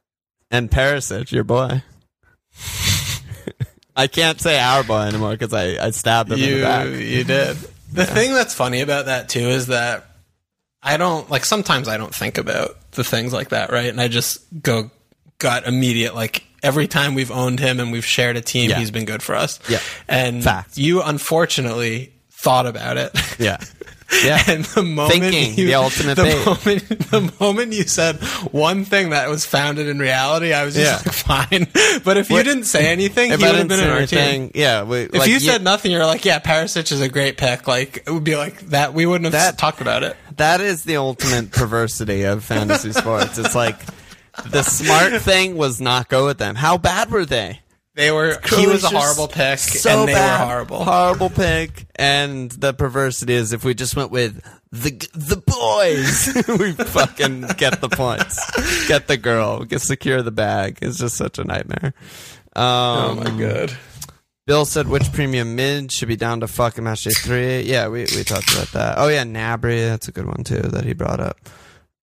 [0.50, 1.84] And Perisic, your boy.
[4.02, 6.88] I can't say our boy anymore because I, I stabbed him in the back.
[6.88, 7.58] you did.
[7.94, 10.06] The thing that's funny about that too is that
[10.82, 13.88] I don't like sometimes I don't think about the things like that, right?
[13.90, 14.90] And I just go
[15.38, 18.78] gut immediate like every time we've owned him and we've shared a team, Yeah.
[18.80, 19.60] he's been good for us.
[19.70, 19.80] Yeah.
[20.08, 20.78] And Fact.
[20.78, 23.12] you unfortunately thought about it.
[23.40, 23.58] Yeah,
[24.24, 24.42] yeah.
[24.48, 28.18] And the moment Thinking, you, the ultimate the moment the moment you said
[28.52, 31.38] one thing that was founded in reality, I was just Yeah.
[31.38, 31.68] like fine.
[32.04, 34.52] But if you didn't say anything, he I would have been in our team.
[34.56, 34.84] yeah.
[34.84, 37.68] We, If you said nothing, you're like, yeah, Perisic is a great pick.
[37.68, 38.94] Like it would be like that.
[38.94, 40.16] We wouldn't have That- talked about it.
[40.38, 43.38] that is the ultimate perversity of fantasy sports.
[43.38, 43.78] It's like
[44.50, 46.56] the smart thing was not go with them.
[46.56, 47.60] How bad were they?
[48.02, 48.40] They were.
[48.50, 50.42] he was a horrible pick, so and they bad.
[50.42, 50.84] were horrible.
[50.84, 51.86] Horrible pick.
[51.96, 57.80] And the perversity is if we just went with the the boys, we fucking get
[57.80, 60.80] the points, get the girl, get secure the bag.
[60.82, 61.94] It's just such a nightmare.
[62.56, 63.78] Um, oh my god.
[64.48, 67.62] Bill said which premium mid should be down to fucking match day three.
[67.62, 68.96] Yeah, we, we talked about that.
[68.98, 71.38] Oh yeah, Gnabry, that's a good one too that he brought up.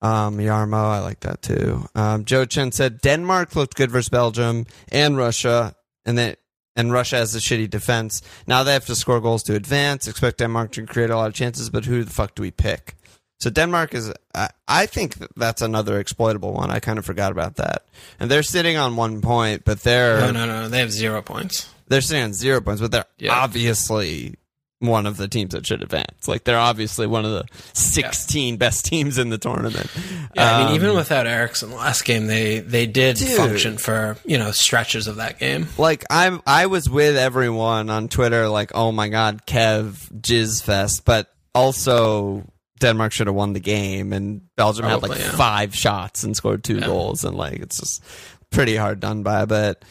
[0.00, 1.84] Um, Yarmo, I like that too.
[1.96, 5.74] Um, Joe Chen said Denmark looked good versus Belgium and Russia,
[6.08, 6.34] and then
[6.76, 8.22] and Russia has a shitty defense.
[8.46, 10.06] Now they have to score goals to advance.
[10.08, 12.94] Expect Denmark to create a lot of chances, but who the fuck do we pick?
[13.40, 16.70] So Denmark is, I, I think that's another exploitable one.
[16.70, 17.84] I kind of forgot about that.
[18.20, 20.68] And they're sitting on one point, but they're No, no, no.
[20.68, 21.68] They have zero points.
[21.88, 23.34] they're sitting on zero points, but they're Yeah.
[23.34, 24.34] obviously
[24.80, 26.28] one of the teams that should advance.
[26.28, 29.90] Like they're obviously one of the sixteen best teams in the tournament.
[30.34, 33.36] Yeah, I mean, Um, even without Eriksen last game, they they did Dude.
[33.36, 35.66] function for you know stretches of that game.
[35.78, 41.04] like I'm I was with everyone on Twitter like, oh my god, Kev Jizz Fest,
[41.04, 42.44] but also
[42.80, 45.32] Denmark should have won the game and Belgium had like yeah.
[45.32, 48.04] five shots and scored two goals and like it's just
[48.50, 49.44] pretty hard done by.
[49.44, 49.84] But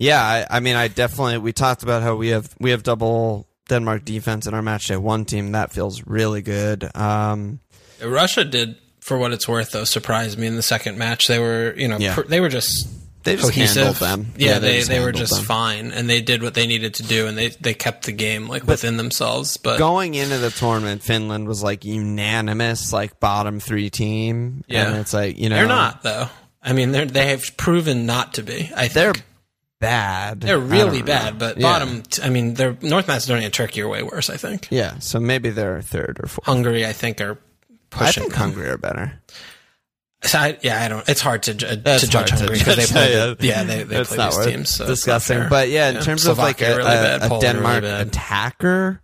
[0.00, 3.46] yeah, I, I mean I definitely we talked about how we have we have double
[3.68, 5.52] Denmark defense in our match day one team.
[5.52, 6.90] That feels really good.
[6.96, 7.60] Um
[8.02, 11.26] Russia did, for what it's worth, though, surprise me in the second match.
[11.26, 12.14] They were you know Yeah.
[12.14, 12.88] pr- they were just
[13.22, 13.76] they just cohesive.
[13.76, 14.32] handled them.
[14.36, 15.44] Yeah, they just they were just them.
[15.44, 18.48] fine, and they did what they needed to do, and they they kept the game
[18.48, 19.56] like within themselves.
[19.56, 24.62] But going into the tournament, Finland was like unanimous, like bottom three team.
[24.68, 24.88] Yeah.
[24.88, 26.28] and it's like you know they're not though.
[26.62, 28.70] I mean, they they have proven not to be.
[28.76, 28.92] I think.
[28.94, 29.12] They're
[29.80, 30.40] bad.
[30.40, 31.62] They're really bad, but Yeah.
[31.62, 32.02] bottom.
[32.02, 34.30] T- I mean, they're North Macedonia and Turkey are way worse.
[34.30, 36.46] I think Yeah, so maybe they're third or fourth.
[36.46, 36.86] Hungary.
[36.86, 37.38] I think are
[37.90, 38.22] pushing.
[38.22, 38.34] I think.
[38.34, 39.20] Hungary are better.
[40.22, 41.06] So I, yeah, I don't.
[41.06, 41.76] It's hard to to
[42.08, 43.12] judge Hungary because they play.
[43.14, 43.34] yeah.
[43.40, 44.70] Yeah, they they play these teams.
[44.70, 46.00] So it's not But yeah, in Yeah.
[46.00, 49.00] terms of like a, really bad, a, a Denmark really attacker,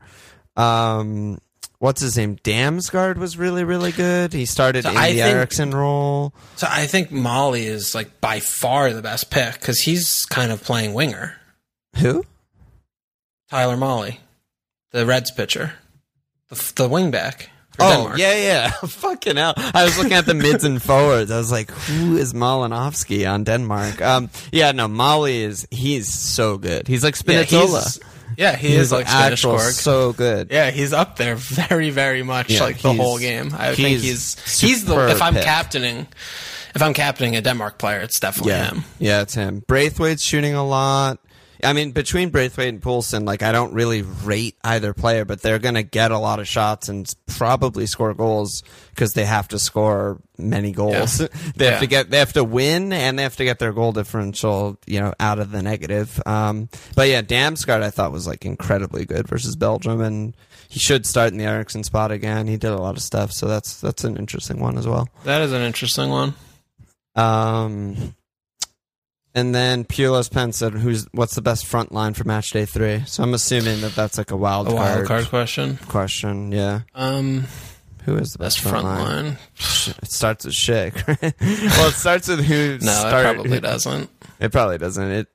[0.56, 1.38] um,
[1.80, 2.36] what's his name?
[2.44, 4.32] Damsgaard was really really good.
[4.32, 6.32] He started So in I the think- Eriksen role.
[6.56, 10.62] So I think Maehle is like by far the best pick because he's kind of
[10.62, 11.34] playing winger.
[11.98, 12.24] Who?
[13.50, 14.18] Tyler Mahle,
[14.92, 15.72] the Reds pitcher,
[16.48, 17.46] the the wingback
[17.78, 18.18] Oh Denmark.
[18.18, 18.70] yeah, yeah.
[18.86, 19.54] Fucking hell!
[19.56, 21.30] I was looking at the mids and forwards.
[21.30, 26.58] I was like, "Who is Malinovsky on Denmark?" Um, yeah, no, Maehle is he's so
[26.58, 26.86] good.
[26.88, 27.82] He's like yeah, Spinazzola.
[27.84, 28.00] he's,
[28.40, 29.70] yeah, he He's is like Korg.
[29.72, 30.48] so good.
[30.50, 31.36] Yeah, he's up there
[31.68, 33.52] very, very much Yeah, like the whole game.
[33.56, 35.44] I think he's he's he's the if I'm pick.
[35.44, 36.08] captaining
[36.74, 38.84] if I'm captaining a Denmark player, it's definitely Yeah, him.
[38.98, 39.62] yeah, it's him.
[39.68, 41.19] Braithwaite's shooting a lot.
[41.64, 45.58] I mean, between Braithwaite and Poulsen, like I don't really rate either player, but they're
[45.58, 50.20] gonna get a lot of shots and probably score goals because they have to score
[50.38, 51.18] many goals.
[51.56, 53.92] they have to get, they have to win, and they have to get their goal
[53.92, 56.20] differential, you know, out of the negative.
[56.26, 60.36] Um, but yeah, Damsgaard I thought was like incredibly good versus Belgium, and
[60.68, 62.46] he should start in the Eriksen spot again.
[62.46, 65.08] He did a lot of stuff, so that's that's an interesting one as well.
[65.24, 66.34] That is an interesting one.
[67.16, 68.14] Um,
[69.34, 73.02] and then Pulis Penn said, "Who's what's the best front line for match day three?
[73.06, 75.78] So I'm assuming that that's like a wild, A wild card, card question.
[75.88, 76.52] question.
[76.52, 77.44] Yeah, Um,
[78.04, 79.38] who is the best, best front line.
[79.58, 80.94] It starts with Shake.
[81.08, 81.34] Right?
[81.40, 82.78] well, it starts with who.
[82.82, 84.10] No, start, it probably doesn't.
[84.40, 85.10] It probably doesn't.
[85.10, 85.28] It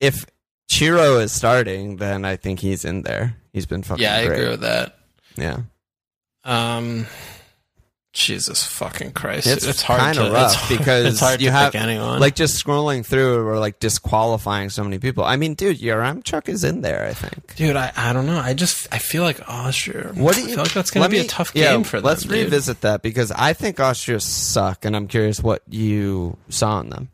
[0.00, 0.26] if
[0.70, 3.36] Ciro is starting, then I think he's in there.
[3.52, 4.02] He's been fucking.
[4.02, 4.36] Yeah, I great.
[4.38, 4.98] agree with that.
[5.36, 5.58] Yeah,
[6.44, 7.06] Um,
[8.16, 9.46] Jesus fucking Christ!
[9.46, 11.74] It's It's, hard kinda rough it's hard, because you have-
[12.18, 15.22] like just scrolling through or like disqualifying so many people.
[15.24, 15.78] I mean, dude,
[16.24, 17.04] Chuck is in there.
[17.06, 17.54] I think.
[17.56, 18.38] dude, I, I don't know.
[18.38, 20.12] I just I feel like Austria.
[20.14, 21.98] What do you I feel like that's gonna be me- a tough yeah, game for
[21.98, 22.06] them.
[22.06, 22.32] Let's dude.
[22.32, 27.10] revisit that because I think Austria suck, and I'm curious what you saw in them.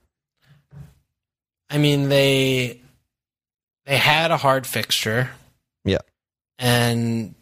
[1.69, 2.81] I mean, they
[3.87, 5.31] they had a hard fixture.
[5.85, 5.99] Yeah.
[6.59, 7.35] And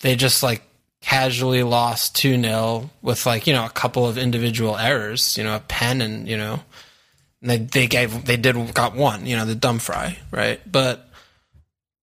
[0.00, 0.62] they just like
[1.04, 5.60] casually lost 2-0 with like, you know, a couple of individual errors, you know, a
[5.60, 6.60] pen and, you know,
[7.42, 10.60] and they they gave they did got one, you know, the dumb fry, right?
[10.70, 11.06] But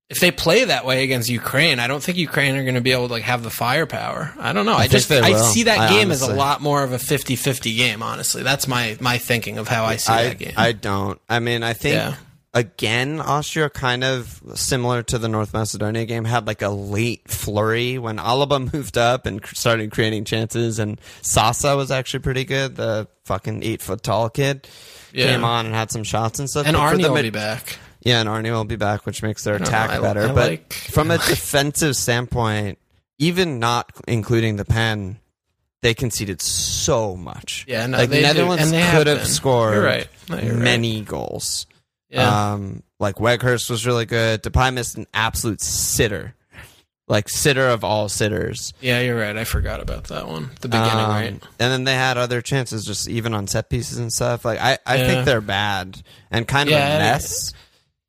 [0.08, 2.92] if they play that way against Ukraine, I don't think Ukraine are going to be
[2.92, 4.34] able to like have the firepower.
[4.38, 4.76] I don't know.
[4.76, 7.76] I, think just I see that I game as a lot more of a 50-50
[7.76, 8.44] game, honestly.
[8.44, 10.54] That's my my thinking of how I see I that game.
[10.58, 11.20] I don't.
[11.28, 12.16] I mean, I think Yeah.
[12.54, 17.98] Again, Austria kind of similar to the North Macedonia game had like a late flurry
[17.98, 22.76] when Alaba moved up and started creating chances, and Sasa was actually pretty good.
[22.76, 24.68] The fucking eight foot tall kid
[25.14, 25.28] Yeah.
[25.28, 26.66] came on and had some shots and stuff.
[26.68, 27.78] and But Arnie will be back.
[28.04, 30.24] Yeah, and Arnie will be back, which makes their attack know, I- better.
[30.24, 32.80] I but like- from a defensive standpoint,
[33.20, 35.20] even not including the pen,
[35.84, 37.66] they conceded so much.
[37.68, 39.28] Yeah, no, like Netherlands have could have been.
[39.28, 40.08] scored right.
[40.30, 40.64] No, you're right.
[40.64, 41.68] many goals.
[42.12, 42.54] Yeah.
[42.54, 44.44] Um, Like Weghorst was really good.
[44.44, 46.36] Depay missed an absolute sitter,
[47.08, 48.74] like sitter of all sitters.
[48.82, 49.36] Yeah, you're right.
[49.36, 50.52] I forgot about that one.
[50.62, 51.32] The beginning, Um, right?
[51.32, 54.46] And then they had other chances, just even on set pieces and stuff.
[54.46, 55.08] Like I, I Yeah.
[55.08, 57.54] think they're bad and kind of Yeah, a mess.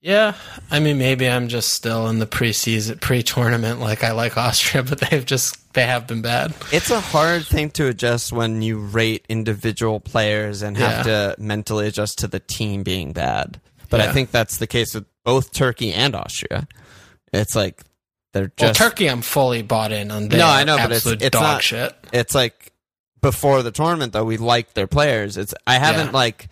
[0.05, 0.35] Yeah,
[0.69, 3.79] I mean, maybe I'm just still in the preseason, pre-tournament.
[3.79, 6.53] Like I like Austria, but they've just they have been bad.
[6.73, 11.87] It's a hard thing to adjust when you rate individual players and have to mentally
[11.87, 13.61] adjust to the team being bad.
[13.93, 16.67] But I think that's the case with both Turkey and Austria.
[17.33, 17.81] It's like
[18.33, 20.29] they're Well, just Turkey, I'm fully bought in on.
[20.29, 21.95] They No, I know, but it's- absolute it's dog not- shit.
[22.13, 22.73] it's like
[23.21, 25.37] before the tournament though we liked their players.
[25.37, 26.13] It's I haven't Yeah.
[26.13, 26.49] like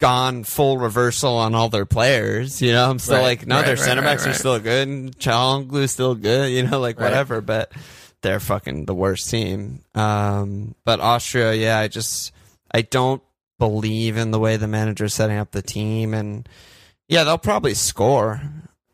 [0.00, 2.60] gone full reversal on all their players.
[2.60, 4.58] You know, I'm still Right, like no, right, their right, center right, backs are still
[4.58, 4.86] good.
[4.88, 6.50] and Calhanoglu's still good.
[6.52, 7.08] You know, like Right.
[7.08, 7.40] whatever.
[7.40, 7.72] But
[8.22, 9.80] they're fucking the worst team.
[9.94, 12.32] Um, but Austria, yeah, I just
[12.72, 13.22] I don't
[13.68, 16.46] believe in the way the manager is setting up the team, and
[17.08, 18.42] yeah, they'll probably score.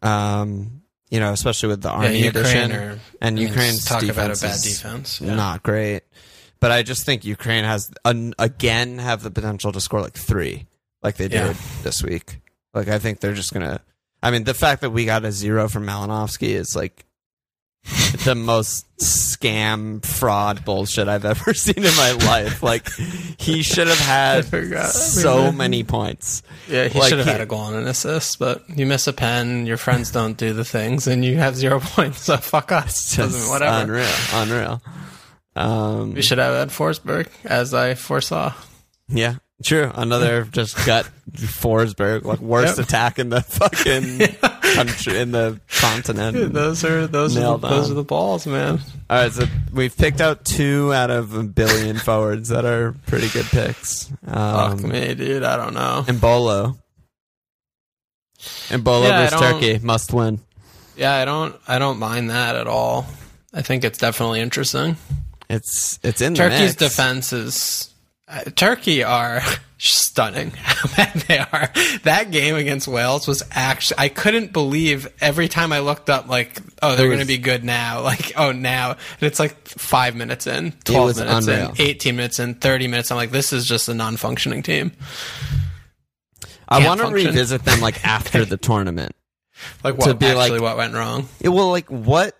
[0.02, 3.84] Um, you know, especially with the Yeah, army Ukraine edition or and I mean, Ukraine's
[3.84, 5.20] talk about a defense bad is defense.
[5.20, 5.34] Yeah.
[5.34, 6.02] not great.
[6.60, 10.66] But I just think Ukraine has an, again have the potential to score like three,
[11.02, 11.48] like they Yeah.
[11.48, 12.38] did this week.
[12.74, 13.80] Like I think they're just gonna.
[14.22, 17.04] I mean, the fact that we got a zero from Malinovskyi is like
[18.24, 22.62] the most scam fraud bullshit I've ever seen in my life.
[22.62, 22.88] Like
[23.38, 24.44] he should have had
[24.90, 26.42] so many points.
[26.68, 29.06] Yeah, he Like, should have he- had a goal and an assist, but you miss
[29.06, 32.20] a pen, your friends don't do the things, and you have zero points.
[32.22, 33.16] So fuck us.
[33.16, 33.82] Just whatever.
[33.82, 34.82] unreal, unreal.
[35.56, 38.52] Um, We should have had Forsberg, as I foresaw.
[39.08, 39.90] Yeah, true.
[39.94, 42.86] Another just gut Forsberg, like worst Yep.
[42.86, 44.18] attack in the fucking
[44.62, 46.52] country in the continent.
[46.52, 48.80] Those are those are the, those are the balls, man.
[49.08, 53.28] All right, so we've picked out two out of a billion forwards that are pretty
[53.28, 54.04] good picks.
[54.24, 55.42] Fuck Um, me, dude.
[55.42, 56.04] I don't know.
[56.06, 56.76] Embolo.
[58.68, 60.40] Embolo Yeah, I versus Turkey must win.
[60.96, 63.06] Yeah, I don't I don't mind that at all.
[63.52, 64.96] I think it's definitely interesting.
[65.48, 67.92] It's it's in Turkey's defense is
[68.30, 69.40] uh, Turkey are
[69.78, 71.70] stunning how bad they are.
[72.04, 76.60] That game against Wales was actually I couldn't believe every time I looked up like
[76.82, 80.46] oh they're was- to be good now like oh now and it's like 5 minutes
[80.46, 81.70] in, 12 minutes unreal.
[81.70, 84.92] in, 18 minutes in, 30 minutes I'm like this is just a non-functioning team.
[86.68, 89.14] I want to revisit them like after the tournament.
[89.82, 91.28] Like To what be actually like- what went wrong?
[91.40, 92.36] It will like what?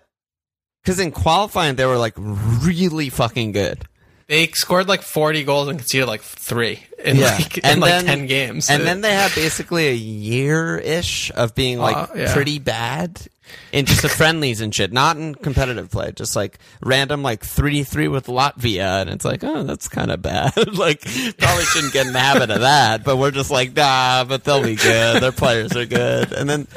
[0.83, 3.83] Because in qualifying they were like really fucking good.
[4.31, 7.35] They scored like 40 goals and conceded like 3 in Yeah.
[7.35, 8.69] like in And like then- 10 games.
[8.69, 12.33] And then they had basically a year ish of being like Uh, yeah.
[12.33, 13.27] pretty bad
[13.73, 17.83] in just the friendlies and shit, not in competitive play, just like random like three
[17.83, 20.55] three with Latvia, and it's like, oh, that's kind of bad.
[20.77, 21.01] like
[21.37, 24.63] probably shouldn't get in the habit of that, but we're just like, nah, but they'll
[24.63, 25.21] be good.
[25.21, 26.69] Their players are good, and then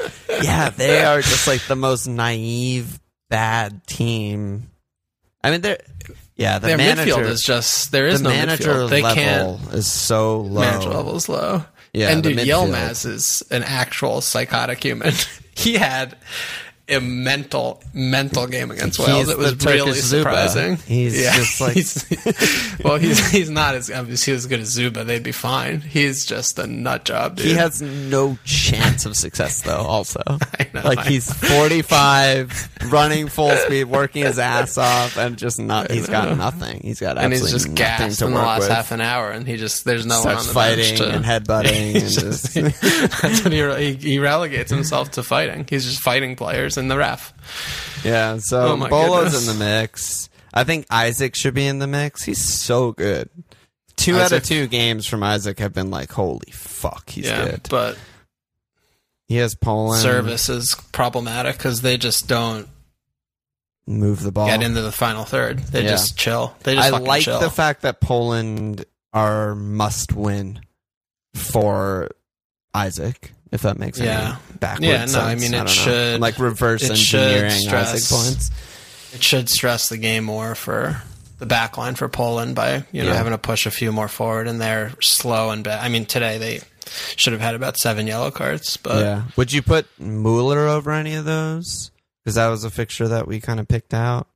[0.43, 4.69] yeah, they are just like the most naive bad team.
[5.45, 5.77] I mean, they're
[6.35, 8.89] yeah, the their manager midfield is just there is the no manager midfield.
[8.89, 10.61] They level can't is so low.
[10.61, 11.63] manager level is low.
[11.93, 12.71] Yeah, and dude, midfield.
[12.71, 15.13] Yilmaz is an actual psychotic human.
[15.55, 16.17] he had
[16.87, 19.29] a mental mental game against He's Wales.
[19.29, 20.23] It was really Zuba.
[20.29, 20.75] surprising.
[20.77, 25.03] He's just like- he's- well, he's he's not as obviously as good as Zuba.
[25.03, 25.81] They'd be fine.
[25.81, 27.47] He's just a nut job, dude.
[27.47, 29.77] He has no chance of success, though.
[29.77, 35.59] Also, I know, like he's forty-five, running full speed, working his ass off, and just
[35.59, 35.91] not.
[35.91, 36.81] He's got nothing.
[36.81, 38.69] He's got and he's just gassed in the last with.
[38.69, 41.15] half an hour, and he just there's no Starts one on the fighting bench to,
[41.15, 45.65] and headbutting, and He's just, just- that's what he, he he relegates himself to fighting.
[45.69, 47.33] He's just fighting players and the ref.
[48.03, 48.37] yeah.
[48.39, 49.47] So Oh Bolo's goodness.
[49.49, 50.29] in the mix.
[50.53, 52.23] I think Isak should be in the mix.
[52.23, 53.29] He's so good.
[53.97, 57.67] Two out of two games from Isak have been like, holy fuck, he's yeah, good.
[57.69, 57.97] but
[59.27, 62.67] He has Poland service is problematic because they just don't
[63.87, 64.47] move the ball.
[64.47, 65.59] get into the final third.
[65.59, 65.91] They Yeah.
[65.91, 66.55] just chill.
[66.63, 67.39] They just I like chill.
[67.39, 70.59] the fact that Poland are must win
[71.33, 72.09] for
[72.75, 74.37] Isak, if that makes Yeah.
[74.51, 75.15] any backwards Yeah, no, sense.
[75.15, 75.65] I mean, it know.
[75.65, 78.51] should- like reverse engineering stress- Isak points.
[79.13, 81.01] it should stress the game more for
[81.39, 83.15] the back line for Poland by you know Yeah.
[83.15, 85.83] having to push a few more forward, and they're slow and bad.
[85.83, 86.61] I mean, today they
[87.15, 89.21] should have had about seven yellow cards, but yeah.
[89.35, 91.91] Would you put Mueller over any of those?
[92.23, 94.27] Because that was a fixture that we kind of picked out.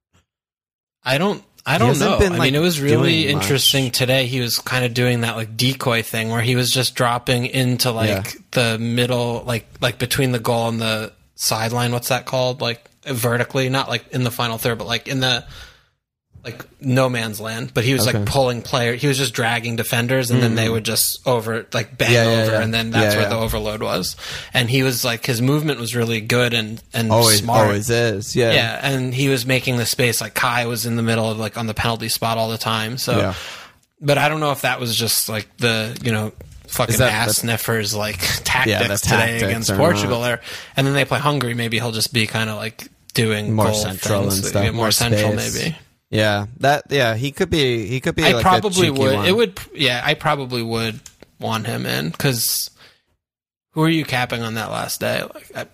[1.04, 1.44] I don't.
[1.70, 2.20] I don't know.
[2.20, 3.44] been, I mean, it was really doing much.
[3.44, 4.26] interesting today.
[4.26, 7.92] He was kind of doing that like decoy thing where he was just dropping into
[7.92, 8.32] like Yeah.
[8.52, 11.92] the middle, like like between the goal and the sideline.
[11.92, 12.62] What's that called?
[12.62, 15.46] Like vertically, not like in the final third, but like in the
[16.44, 18.18] like no man's land, but he was Okay.
[18.20, 18.96] like pulling player.
[18.96, 22.14] He was just dragging defenders, and then they would just over like bang Mm-hmm.
[22.14, 22.62] Yeah, yeah, over, yeah.
[22.62, 23.36] and then that's Yeah, where yeah.
[23.38, 24.16] the overload was.
[24.54, 27.66] And he was like his movement was really good and and Always, smart.
[27.68, 28.36] always is.
[28.36, 28.54] Yeah.
[28.54, 30.22] Yeah, and he was making the space.
[30.22, 32.98] Like Kai was in the middle of like on the penalty spot all the time.
[32.98, 33.34] So, Yeah.
[34.00, 36.32] but I don't know if that was just like the you know
[36.68, 40.40] fucking that ass sniffers like tactics today tactics against or Portugal there,
[40.78, 41.54] and then they play Hungary.
[41.54, 44.64] Maybe he'll just be kind of like doing More goal central things, and that stuff,
[44.64, 45.56] get more, more central space.
[45.64, 45.78] maybe.
[46.10, 46.48] Yeah.
[46.58, 46.84] That.
[46.90, 47.16] Yeah.
[47.16, 47.86] He could be.
[47.88, 48.24] He could be.
[48.24, 49.16] I like probably would.
[49.16, 49.26] one.
[49.26, 49.60] It would.
[49.74, 51.00] Yeah, I probably would
[51.40, 52.70] want him in because
[53.74, 55.22] who are you capping on that last day?
[55.22, 55.66] Like, I,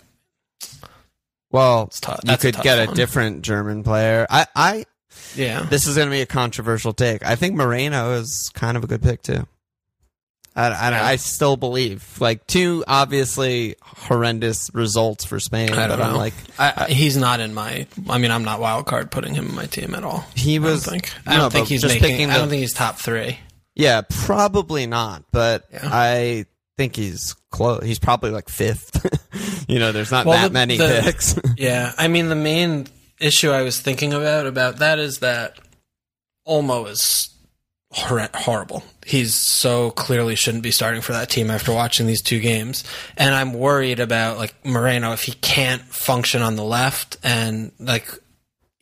[1.50, 2.20] Well, tough.
[2.24, 4.26] you a could tough get a different German player.
[4.28, 4.46] I.
[4.54, 4.84] I.
[5.34, 7.24] yeah, This is going to be a controversial take.
[7.24, 9.46] I think Moreno is kind of a good pick too.
[10.56, 16.00] I, I, I still believe like two obviously horrendous results for Spain, I but don't
[16.06, 16.18] I'm know.
[16.18, 17.86] like I, I, he's not in my.
[18.08, 20.24] I mean, I'm not wild card putting him in my team at all.
[20.34, 20.86] he I don't was.
[20.86, 21.12] think.
[21.26, 22.08] no, I don't think he's just making.
[22.10, 23.38] picking I don't think he's top three.
[23.74, 25.80] Yeah, probably not, but Yeah.
[25.92, 26.46] I
[26.78, 27.84] think he's close.
[27.84, 29.64] He's probably like fifth.
[29.68, 31.38] you know, there's not Well, that the- many the- picks.
[31.58, 32.86] Yeah, I mean, the main
[33.20, 35.58] issue I was thinking about about that is that
[36.46, 37.28] Olmo is
[37.96, 38.82] hor- horrible.
[39.04, 42.84] He's so clearly shouldn't be starting for that team after watching these two games,
[43.16, 48.08] and I'm worried about like Moreno if he can't function on the left and like.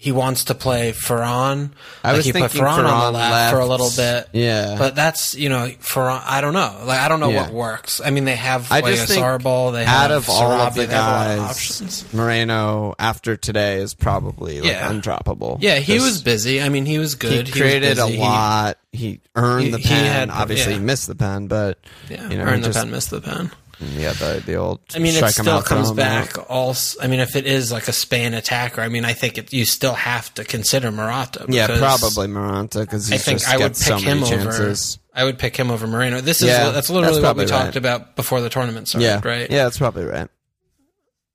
[0.05, 1.71] He wants to play Ferran.
[2.05, 4.29] I like was he put thinking Ferran on the Ferran left, for a little bit.
[4.35, 4.77] Yeah.
[4.79, 6.21] But that's you know Ferran.
[6.27, 6.83] I don't know.
[6.85, 7.45] Like I don't know Yeah.
[7.45, 8.03] what works.
[8.05, 9.73] I mean, they have I like just think Sarbal.
[9.73, 12.05] They have out of all of the they have a lot of guys, options.
[12.13, 14.91] Moreno after today is probably like Yeah.
[14.93, 15.57] undroppable.
[15.63, 16.61] Yeah, he Just- was busy.
[16.61, 17.47] I mean, he was good.
[17.47, 18.17] He created a busy.
[18.17, 18.77] He- lot.
[18.93, 20.05] He, earned he- the he pen.
[20.05, 20.79] had- Obviously, yeah.
[20.81, 21.79] he missed the pen, but
[22.11, 23.51] yeah, you know, earned the just- pen, missed the pen.
[23.81, 24.81] Yeah, the the old.
[24.95, 26.39] I mean, it still comes back.
[26.39, 26.47] out.
[26.49, 29.53] Also, I mean, if it is like a Spain attacker, I mean, I think it,
[29.53, 31.47] you still have to consider Morata.
[31.49, 34.99] Yeah, probably Moranta because I think just I would pick so him chances.
[34.99, 35.21] over.
[35.21, 36.21] I would pick him over Moreno.
[36.21, 39.07] This is Yeah, that's literally that's what we probably talked about before the tournament started,
[39.07, 39.51] Yeah, right?
[39.51, 40.29] Yeah, that's probably right.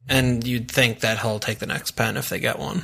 [0.07, 2.83] And you'd think that he'll take the next pen if they get one.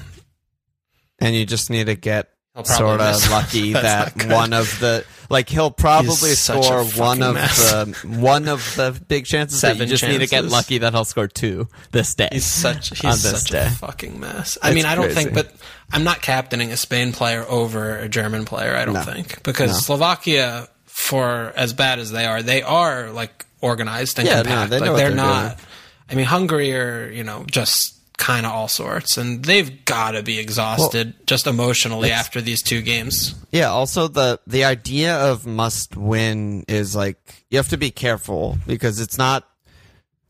[1.20, 2.30] And you just need to get
[2.64, 7.00] sort of lucky that one of the like he'll probably He's such a score fucking
[7.02, 7.72] one of mess.
[7.72, 9.60] the one of the big chances.
[9.62, 10.52] that you Seven just need to get chances.
[10.52, 12.30] lucky that he'll score two this day.
[12.32, 13.66] He's such On he's this such day.
[13.66, 14.58] a fucking mess.
[14.62, 15.24] I It's mean, I don't crazy.
[15.24, 15.52] think, but
[15.92, 18.76] I'm not captaining a Spain player over a German player.
[18.76, 19.02] I don't No.
[19.02, 19.78] think because No.
[19.98, 24.70] Slovakia, for as bad as they are, they are like organized and Yeah, no, compact.
[24.70, 25.58] they know like what they're, they're not.
[25.58, 25.68] doing.
[26.10, 30.24] I mean, Hungary are you know just kind of all sorts, and they've got to
[30.24, 33.36] be exhausted just emotionally after these two games.
[33.52, 38.58] Yeah, also the the idea of must win is like you have to be careful
[38.66, 39.48] because it's not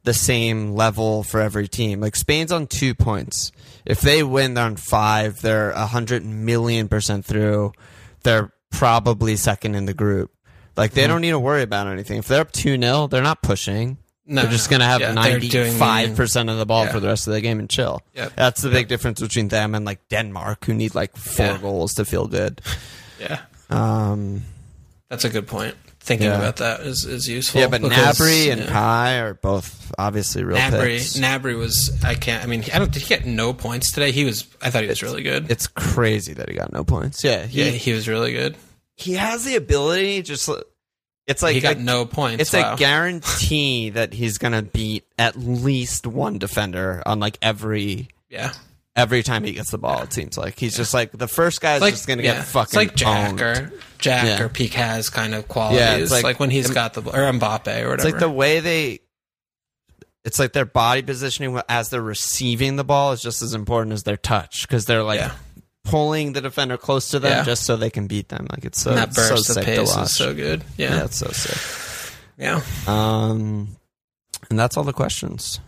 [0.04, 2.00] the same level for every team.
[2.00, 3.52] Like Spain's on 2 points.
[3.86, 7.72] If they win they're on 5, they're a 100 million percent through.
[8.24, 10.32] They're probably second in the group.
[10.78, 10.96] Like Mm-hmm.
[11.00, 12.18] they don't need to worry about anything.
[12.20, 13.98] If they're up 2-0, they're not pushing.
[14.28, 16.92] No, they're just going to have Yeah, 95% of the ball Yeah.
[16.92, 18.02] for the rest of the game and chill.
[18.16, 18.34] Yep.
[18.36, 21.58] That's the big difference between them and like Denmark who need like 4 Yeah.
[21.60, 22.62] goals to feel good.
[23.20, 24.44] Yeah, Um
[25.10, 25.76] that's a good point.
[26.00, 27.62] Thinking about that is is useful.
[27.62, 28.68] Yeah, but because, Gnabry and.
[28.68, 31.18] Kai are both obviously real Gnabry, picks.
[31.18, 31.98] Gnabry was.
[32.04, 32.44] I can't.
[32.44, 32.92] I mean, I don't.
[32.92, 34.12] Did he get no points today?
[34.12, 34.46] He was.
[34.62, 35.50] I thought he was really good.
[35.50, 37.24] it's crazy that he got no points.
[37.24, 38.56] Yeah, he yeah, he was really good.
[38.96, 40.22] he has the ability.
[40.22, 40.48] Just
[41.28, 42.42] it's like he got a- no points.
[42.42, 42.76] It's wow.
[42.76, 48.54] a guarantee that he's gonna beat at least one defender on like every yeah.
[48.96, 50.02] every time he gets the ball.
[50.04, 52.36] It seems like he's just like the first guy's Like just gonna yeah.
[52.36, 53.42] get fucking It's like Jack owned.
[53.42, 54.44] or Jack Yeah.
[54.46, 55.80] or Piquet's kind of qualities.
[55.80, 57.94] Yeah, it's like, like- when he's got the ball or Mbappe or whatever.
[57.96, 59.00] It's like the way they.
[60.24, 64.04] It's like their body positioning as they're receiving the ball is just as important as
[64.04, 65.32] their touch because they're like Yeah.
[65.86, 67.44] Pulling the defender close to them Yeah.
[67.44, 68.48] just so they can beat them.
[68.52, 70.06] Like it's so, and that so burst of sick to pace watch.
[70.08, 70.64] is so good.
[70.78, 70.96] yeah.
[70.98, 72.12] Yeah, it's so sick.
[72.38, 72.62] yeah.
[72.88, 73.78] Um,
[74.50, 75.60] and that's all the questions.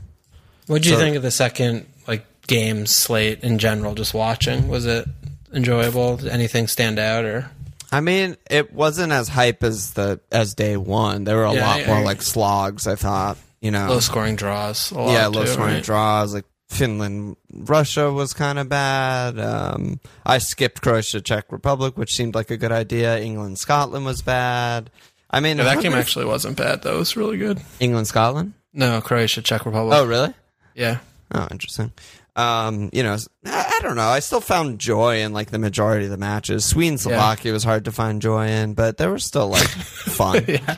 [0.68, 3.95] What do you So- think of the second like game slate in general?
[3.95, 5.07] Just watching, was it
[5.53, 6.18] enjoyable?
[6.18, 7.49] Did anything stand out or?
[7.91, 11.24] I mean, it wasn't as hype as the as day one.
[11.24, 12.86] There were a Yeah, lot more like slogs.
[12.86, 14.91] I thought, you know, Low scoring draws.
[14.91, 15.84] A lot yeah, low too, scoring right?
[15.84, 16.34] draws.
[16.34, 19.39] Like Finland, Russia was kind of bad.
[19.39, 23.18] Um, I skipped Croatia, Czech Republic, which seemed like a good idea.
[23.20, 24.89] England, Scotland was bad.
[25.32, 26.95] I mean, Yeah, that game actually wasn't bad though.
[26.95, 27.61] It was really good.
[27.80, 28.53] England, Scotland.
[28.74, 29.97] No, Croatia, Czech Republic.
[29.97, 30.34] Oh, really?
[30.76, 30.99] yeah.
[31.34, 31.91] Oh, interesting.
[32.36, 34.07] Um, you know, I I don't know.
[34.07, 36.65] I still found joy in like the majority of the matches.
[36.65, 40.43] Sweden, Slovakia was hard to find joy in, but they were still like fun.
[40.47, 40.78] yeah.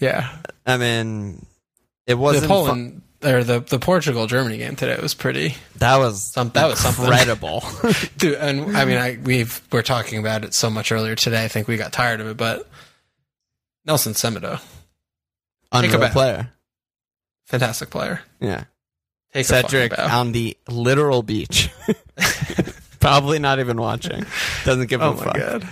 [0.00, 0.36] Yeah.
[0.66, 1.46] I mean,
[2.06, 2.46] it wasn't.
[2.48, 5.54] fun- Poland or the the Portugal Germany game today was pretty.
[5.76, 7.04] That was Some- that was something.
[7.04, 7.62] incredible.
[8.16, 11.44] Dude, and I mean, I we've we're talking about it so much earlier today.
[11.44, 12.68] I think we got tired of it, but
[13.84, 14.60] Nelson Semedo,
[15.72, 16.50] Unreal player.
[17.46, 18.20] fantastic player.
[18.40, 18.64] Yeah.
[19.32, 20.20] Take Cedric a fucking bow.
[20.20, 21.70] on the literal beach.
[23.00, 24.24] Probably not even watching.
[24.64, 25.34] Doesn't give Oh a fuck.
[25.36, 25.68] god!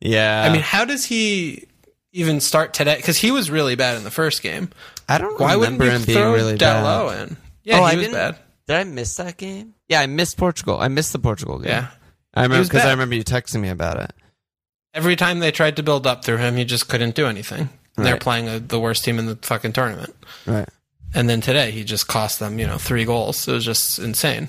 [0.00, 0.42] Yeah.
[0.42, 1.66] I mean, how does he
[2.12, 2.96] even start today?
[2.96, 4.70] Because he was really bad in the first game.
[5.08, 7.28] I don't Why wouldn't remember him being really Dalot bad.
[7.28, 7.36] in?
[7.64, 8.36] Yeah, Oh, he I was didn't- bad.
[8.66, 9.74] Did I miss that game?
[9.88, 10.78] Yeah, I missed Portugal.
[10.80, 11.68] I missed the Portugal game.
[11.68, 11.88] Yeah.
[12.34, 14.12] I remember because I remember you texting me about it.
[14.92, 17.68] Every time they tried to build up through him, he just couldn't do anything.
[17.96, 20.14] They're playing a, the worst team in the fucking tournament.
[20.46, 20.68] Right.
[21.14, 23.46] And then today, he just cost them, you know, three goals.
[23.48, 24.48] It was just insane.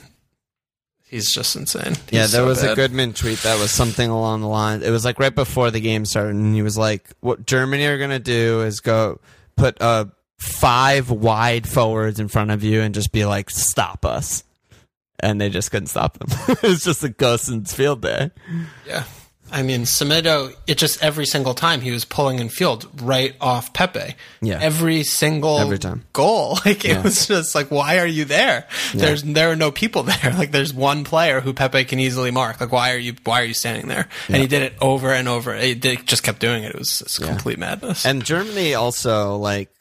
[1.08, 1.94] He's just insane.
[1.94, 2.76] He's yeah, there so was a.
[2.76, 4.84] Goodman tweet that was something along the line.
[4.84, 7.98] It was like right before the game started, and he was like, "What Germany are
[7.98, 9.22] going to do is go
[9.56, 10.06] put uh,
[10.40, 14.44] five wide forwards in front of you and just be like, stop us."
[15.20, 16.28] And they just couldn't stop them.
[16.50, 18.30] it was just a Gosens field day.
[18.86, 19.04] Yeah.
[19.50, 23.72] I mean, Semedo, it just every single time he was pulling in field right off
[23.74, 24.14] Pepe.
[24.42, 24.60] Yeah.
[24.62, 26.04] Every single Every time.
[26.14, 26.60] goal.
[26.66, 27.02] Like it Yeah.
[27.02, 28.68] was just like, why are you there?
[28.94, 30.34] There's there are no people there.
[30.38, 32.60] Like there's one player who Pepe can easily mark.
[32.60, 34.10] Like why are you why are you standing there?
[34.28, 35.56] And he did it over and over.
[35.58, 36.76] He did, just kept doing it.
[36.76, 38.06] It was it's complete madness.
[38.06, 39.72] And Germany also like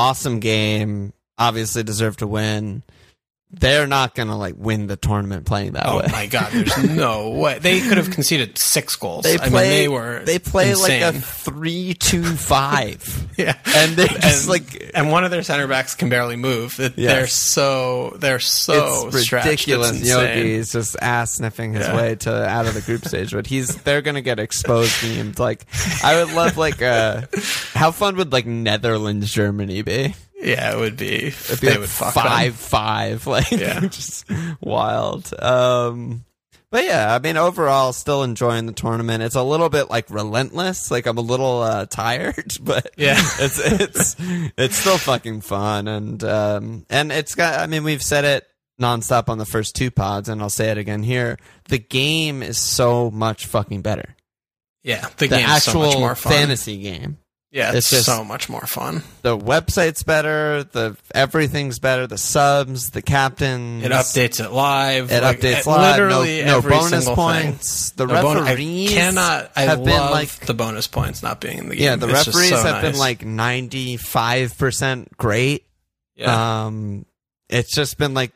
[0.00, 1.12] awesome game.
[1.36, 2.82] Obviously deserved to win.
[3.52, 6.04] They're not gonna like win the tournament playing that oh way.
[6.06, 7.58] Oh my god, there's no way.
[7.58, 9.24] They could have conceded six goals.
[9.24, 9.50] They I play.
[9.50, 11.20] mean, they were they play like a insane.
[11.22, 13.56] three-two-five, yeah.
[13.66, 16.76] and they just and, like and one of their center backs can barely move.
[16.78, 16.94] Yes.
[16.96, 19.90] They're so they're so it's ridiculous.
[19.90, 20.36] It's insane.
[20.36, 21.96] Jogi's just ass sniffing his Yeah.
[21.96, 25.38] way to out of the group stage, but he's they're gonna get exposed memes.
[25.38, 25.66] Like
[26.04, 27.22] I would love like uh
[27.74, 30.14] how fun would like Netherlands Germany be?
[30.42, 31.26] Yeah, it would be.
[31.28, 33.80] It'd be they like would fuck five five like Yeah.
[33.88, 34.24] just
[34.60, 35.32] wild.
[35.40, 36.24] Um
[36.70, 39.22] but yeah, I mean overall still enjoying the tournament.
[39.24, 40.90] It's a little bit like relentless.
[40.90, 43.16] Like I'm a little uh tired, but Yeah.
[43.18, 44.16] it's it's
[44.56, 48.46] it's still fucking fun and um and it's got I mean we've said it
[48.80, 51.36] nonstop on the first two pods and I'll say it again here.
[51.68, 54.16] The game is so much fucking better.
[54.82, 56.32] Yeah, the, The so actual much more fun.
[56.32, 57.18] fantasy game.
[57.52, 59.02] Yeah, It's it's, just- so much more fun.
[59.22, 63.84] The website's better, the everything's better, the subs, the captains.
[63.84, 65.10] It updates it live.
[65.10, 65.96] It like, updates it- live.
[65.96, 67.42] Literally no, no bonus single thing.
[67.52, 67.90] points.
[67.90, 69.50] The, bon- referees I cannot.
[69.56, 71.84] I have love been like the bonus points not being in the game.
[71.84, 75.66] yeah, the It's referees so have been like ninety five percent great.
[76.14, 76.66] yeah.
[76.66, 77.04] Um,
[77.48, 78.30] it's just been like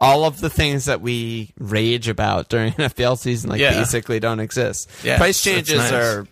[0.00, 3.72] all of the things that we rage about during an FPL season, like Yeah.
[3.80, 4.88] basically don't exist.
[5.02, 5.92] Yeah, Price changes nice.
[5.92, 6.26] are.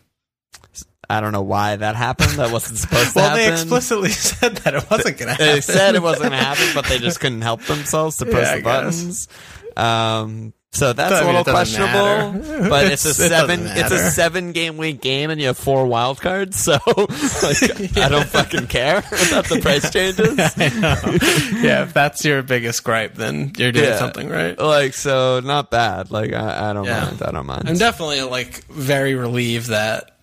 [1.08, 2.30] I don't know why that happened.
[2.32, 3.42] That wasn't supposed to well, happen.
[3.44, 5.46] Well, they explicitly said that it wasn't going to happen.
[5.46, 8.48] They said it wasn't going to happen, but they just couldn't help themselves to press
[8.50, 9.28] Yeah, the buttons.
[9.76, 12.32] Um, so that's I a mean, little it doesn't questionable.
[12.58, 12.68] matter.
[12.68, 13.60] But it's a It's- it seven.
[13.66, 16.58] It's a seven game week game, and you have four wild cards.
[16.58, 20.38] So like, I don't fucking care about the price changes.
[20.38, 21.60] I know.
[21.66, 23.98] yeah, if that's your biggest gripe, then you're doing Yeah.
[23.98, 24.58] something right.
[24.58, 26.10] Like so, not bad.
[26.10, 27.04] Like I, I don't Yeah.
[27.04, 27.22] mind.
[27.22, 27.68] I don't mind.
[27.70, 30.15] I'm definitely like very relieved that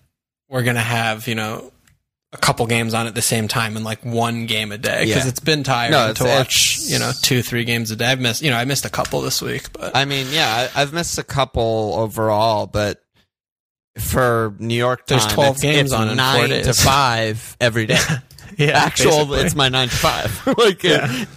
[0.54, 1.72] we're gonna have you know
[2.32, 5.24] a couple games on at the same time and like one game a day because
[5.24, 5.28] Yeah.
[5.28, 8.06] it's been tiring No, it's- to watch you know two three games a day.
[8.06, 10.82] I've missed you know I missed a couple this week, but I mean, yeah, I,
[10.82, 13.02] I've missed a couple overall, but
[13.98, 17.86] for New York time, There's 12 it's, games it's on in nine to five every
[17.86, 17.98] day.
[18.58, 19.40] yeah, actual basically.
[19.40, 21.06] it's my nine to five like Yeah.
[21.10, 21.28] it-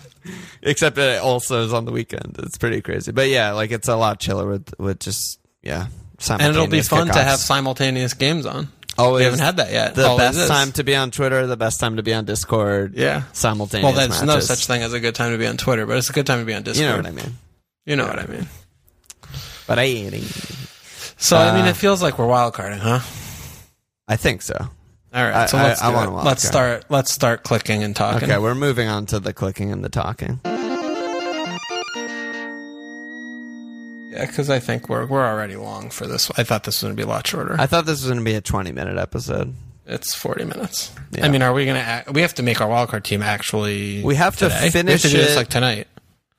[0.62, 3.96] except it also is on the weekend it's pretty crazy but yeah like it's a
[3.96, 5.88] lot chiller with with just yeah
[6.30, 8.68] and it'll be fun to have simultaneous games on.
[8.98, 9.96] Always We haven't had that yet.
[9.96, 10.48] the Always best is.
[10.50, 13.24] time to be on twitter the best time to be on discord Yeah.
[13.34, 15.98] simultaneous Well, there's no such thing as a good time to be on Twitter, but
[15.98, 16.82] it's a good time to be on Discord.
[16.84, 17.38] you know what i mean
[17.86, 18.48] You know what I mean.
[19.68, 20.14] but i ain't.
[21.20, 23.00] So I mean, Uh, it feels like we're wild carding, huh?
[24.08, 24.56] i think so
[25.14, 26.30] All right, so let's I do want it.
[26.30, 26.86] let's start.
[26.90, 28.30] Let's start clicking and talking.
[28.30, 30.40] okay we're moving on to the clicking and the talking
[34.20, 36.32] because I think we're we're already long for this.
[36.38, 37.56] I thought this was going to be a lot shorter.
[37.60, 39.54] i thought this was going to be a 20 minute episode
[39.88, 40.94] it's forty minutes.
[41.12, 41.26] Yeah.
[41.26, 42.12] I mean, are we going to?
[42.12, 44.04] We have to make our wildcard team actually.
[44.04, 44.58] We have to today.
[44.58, 45.88] We have finish to do this like tonight.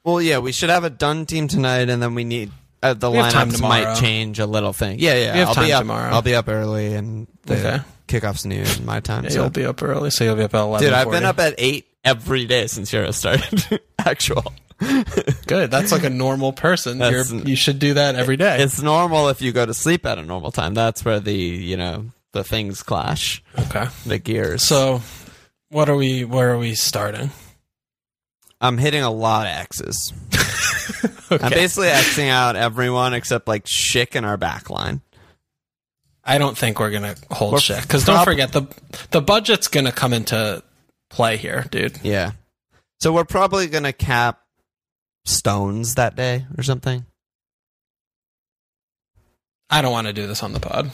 [0.05, 2.51] Well, yeah, we should have a done team tonight, and then we need
[2.83, 4.99] uh, the We lineups might change a little thing.
[4.99, 5.49] Yeah, yeah.
[5.49, 6.13] I'll be up tomorrow.
[6.13, 7.85] I'll be up early, and the Okay.
[8.07, 9.25] kickoff's noon my time.
[9.25, 9.41] Yeah, so.
[9.41, 10.87] you'll be up early, so you'll be up at eleven.
[10.87, 13.81] Dude, I've been up at eight every day since Euro started.
[13.99, 14.53] Actual.
[15.47, 15.71] Good.
[15.71, 17.01] That's like a normal person.
[17.47, 18.63] You should do that every day.
[18.63, 20.75] It's normal if you go to sleep at a normal time.
[20.75, 23.87] That's where the you know the things clash, okay.
[24.07, 24.63] the gears.
[24.63, 25.03] So,
[25.71, 26.25] what are we?
[26.25, 27.31] Where are we starting?
[28.61, 30.13] I'm hitting a lot of X's.
[31.31, 31.45] Okay.
[31.45, 35.03] I'm basically Xing out everyone except like Schick in our back line.
[36.25, 38.67] I don't think we're gonna hold We're shit because don't forget the
[39.11, 40.63] the budget's gonna come into
[41.11, 42.01] play here, dude.
[42.03, 42.33] Yeah.
[43.01, 44.41] So we're probably gonna cap
[45.29, 47.05] Stones that day or something.
[49.71, 50.91] I don't want to do this on the pod.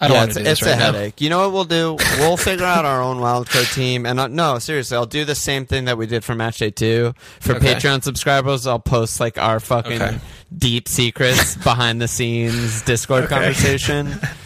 [0.00, 0.92] I don't yeah, want to do this it's right a now.
[0.92, 1.20] headache.
[1.20, 1.96] You know what we'll do?
[2.18, 5.66] We'll figure out our own wildcard team, and uh, no, seriously, I'll do the same
[5.66, 7.14] thing that we did for match day two.
[7.40, 7.74] For Okay.
[7.74, 10.18] Patreon subscribers, I'll post like our fucking Okay.
[10.56, 14.08] deep secrets, behind the scenes Discord conversation,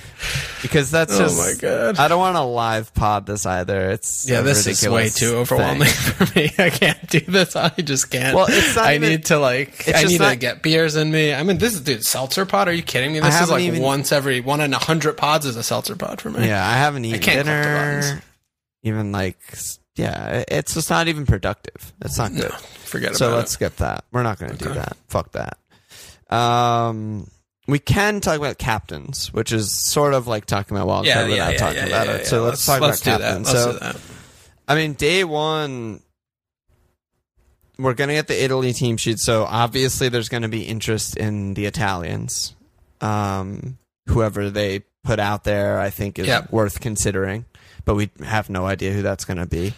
[0.63, 1.39] because that's Oh just.
[1.39, 1.99] my god.
[1.99, 3.91] I don't want to live pod this either.
[3.91, 6.27] It's yeah, this is way too overwhelming thing.
[6.27, 6.51] for me.
[6.59, 7.57] I can't do this.
[7.57, 8.35] I just can't.
[8.37, 9.89] Well, it's not I even- need to like.
[9.95, 11.33] I need to get beers in me.
[11.35, 12.69] I mean, this is dude seltzer pod.
[12.69, 13.21] Are you kidding me?
[13.21, 16.21] This is like even- once every one in a hundred pods is a seltzer pod
[16.21, 16.47] for me.
[16.47, 18.23] Yeah, I haven't eaten can't click the dinner.
[18.85, 19.39] Even like,
[19.97, 21.93] yeah, it's just not even productive.
[22.03, 22.51] It's not good.
[22.51, 23.35] No, forget so about it.
[23.35, 24.05] So let's skip that.
[24.13, 24.97] We're not going to do that.
[25.09, 25.57] Fuck that.
[26.35, 27.29] Um,
[27.69, 31.53] we can talk about captains, which is sort of like talking about wild Yeah, without
[31.53, 32.27] yeah, talking yeah, about it.
[32.27, 33.51] So let's, talk let's about captains.
[33.51, 33.93] So.
[34.67, 36.01] I mean, day one,
[37.79, 39.19] we're going to get the Italy team sheet.
[39.19, 42.55] So obviously, there's going to be interest in the Italians.
[43.03, 46.51] Um, whoever they put out there, I think is Yep.
[46.51, 47.45] worth considering.
[47.85, 49.75] But we have no idea who that's going to be.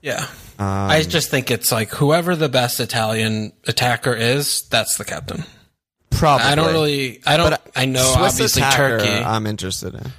[0.00, 0.26] Yeah.
[0.58, 5.44] Um, I just think it's like whoever the best Italian attacker is, that's the captain.
[6.18, 6.46] Probably.
[6.46, 7.20] I don't really.
[7.26, 7.50] I don't.
[7.50, 9.24] But I know Swiss obviously attacker, Turkey.
[9.24, 10.12] I'm interested in.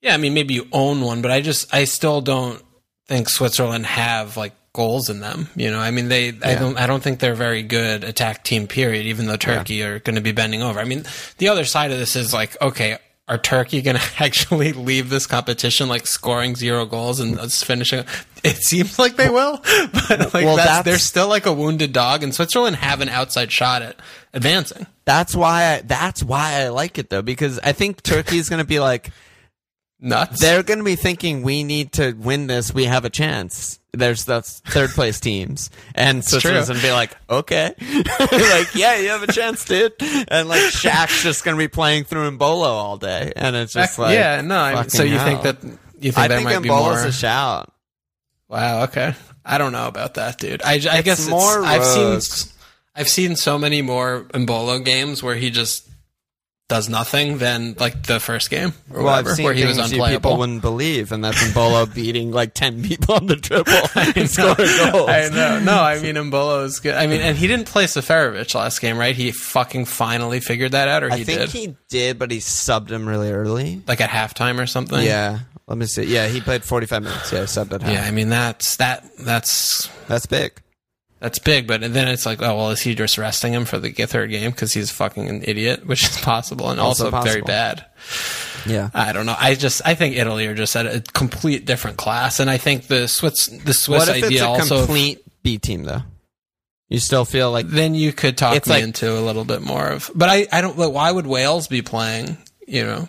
[0.00, 2.62] yeah, I mean maybe you own one, but I just I still don't
[3.06, 5.48] think Switzerland have like goals in them.
[5.54, 6.28] You know, I mean they.
[6.28, 6.78] I don't.
[6.78, 8.66] I don't think they're very good attack team.
[8.66, 9.06] Period.
[9.06, 10.80] Even though Turkey are going to be bending over.
[10.80, 11.04] I mean,
[11.38, 12.98] the other side of this is like okay.
[13.28, 18.04] Are Turkey going to actually leave this competition like scoring zero goals and us finishing?
[18.44, 19.58] It seems like they will,
[20.08, 23.08] but like Well, that's, that's- they're still like a wounded dog, and Switzerland have an
[23.08, 23.96] outside shot at
[24.34, 24.86] advancing.
[25.04, 25.74] That's why.
[25.74, 28.80] I, that's why I like it though, because I think Turkey is going to be
[28.80, 29.10] like
[30.00, 30.40] Nuts.
[30.40, 32.74] they're going to be thinking we need to win this.
[32.74, 33.78] We have a chance.
[33.92, 39.08] There's the third place teams, and Switzerland's going to be like, okay, like yeah, you
[39.10, 39.92] have a chance, dude.
[40.28, 44.14] And like Shaq's just to be playing through Embolo all day, and it's just like
[44.14, 44.56] yeah, no.
[44.56, 45.26] I mean, so you hell.
[45.26, 46.98] think that you think I there think might be more?
[46.98, 47.72] a shout.
[48.48, 48.84] Wow.
[48.84, 49.14] Okay.
[49.44, 50.62] I don't know about that, dude.
[50.62, 52.48] I, I guess it's, more I've seen.
[52.94, 55.88] I've seen so many more Embolo games where he just
[56.72, 59.78] does nothing than like the first game or Well, I've whatever, seen where he was
[59.78, 60.30] unplayable.
[60.30, 64.56] people wouldn't believe, and that's Embolo beating like ten people on the triple and scoring
[64.56, 65.08] goals.
[65.08, 65.60] I know.
[65.60, 66.94] No, I mean Embolo is good.
[66.94, 69.14] I mean, and he didn't play Seferovic last game, right?
[69.14, 72.38] He fucking finally figured that out, or I he think did, he did, but he
[72.38, 73.82] subbed him really early.
[73.86, 75.04] like at halftime or something.
[75.04, 76.04] Yeah, let me see.
[76.04, 77.32] Yeah, he played forty five minutes.
[77.32, 77.92] Yeah, he subbed at half.
[77.92, 80.52] Yeah, I mean that's that that's that's big.
[81.22, 83.92] That's big, but then it's like, oh well, is he just resting him for the
[83.92, 87.86] third game because he's fucking an idiot, which is possible and also, Also very bad.
[88.66, 89.36] Yeah, I don't know.
[89.38, 92.88] I just I think Italy are just at a complete different class, and I think
[92.88, 94.78] the Swiss the Swiss what if it's idea a also.
[94.78, 96.02] complete B team though?
[96.88, 99.90] You still feel like then you could talk me like- into a little bit more
[99.90, 100.76] of, but I I don't.
[100.76, 102.36] Like, why would Wales be playing?
[102.66, 103.08] You know,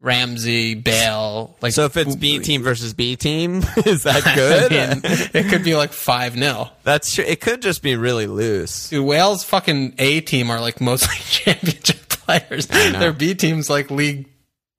[0.00, 1.86] Ramsey, Bale, like so?
[1.86, 4.72] If it's B team versus B team, is that good?
[4.72, 5.00] I mean,
[5.34, 7.24] it could be like five 0 that's true.
[7.24, 8.90] It could just be really loose.
[8.90, 12.66] Dude, Wales fucking A team are like mostly championship players.
[12.66, 14.28] Their B team's like League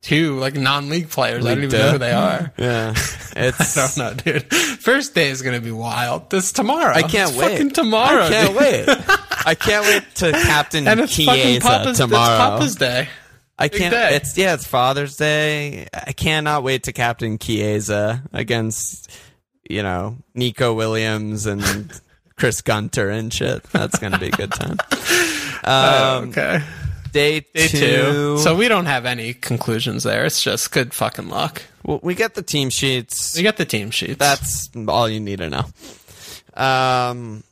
[0.03, 1.43] Two, like non-league players.
[1.43, 2.53] I don't League even know who they are.
[2.57, 2.91] Yeah,
[3.35, 3.77] it's.
[3.77, 4.53] I don't know, dude.
[4.53, 6.29] First day is gonna be wild.
[6.29, 6.93] This tomorrow.
[6.93, 7.51] I can't It's wait.
[7.53, 8.23] Fucking tomorrow.
[8.25, 8.57] I can't dude.
[8.57, 8.85] wait.
[9.45, 12.11] I can't wait to captain And it's fucking Chiesa Papa's, it's.
[12.11, 13.09] Papa's day.
[13.59, 13.91] I can't.
[13.93, 14.15] day.
[14.15, 14.53] It's yeah.
[14.53, 15.87] It's Father's Day.
[15.93, 19.09] I cannot wait to captain Chiesa against
[19.69, 21.91] you know Neco Williams and
[22.37, 23.63] Chris Gunter and shit.
[23.71, 24.77] That's gonna be a good time.
[25.63, 26.63] Um, okay.
[27.11, 27.77] Day, Day two.
[27.77, 28.37] two.
[28.37, 30.23] So we don't have any conclusions there.
[30.23, 31.61] It's just good fucking luck.
[31.83, 33.35] Well, we get the team sheets.
[33.35, 34.17] We get the team sheets.
[34.17, 35.65] That's all you need to know.
[36.53, 37.43] Um,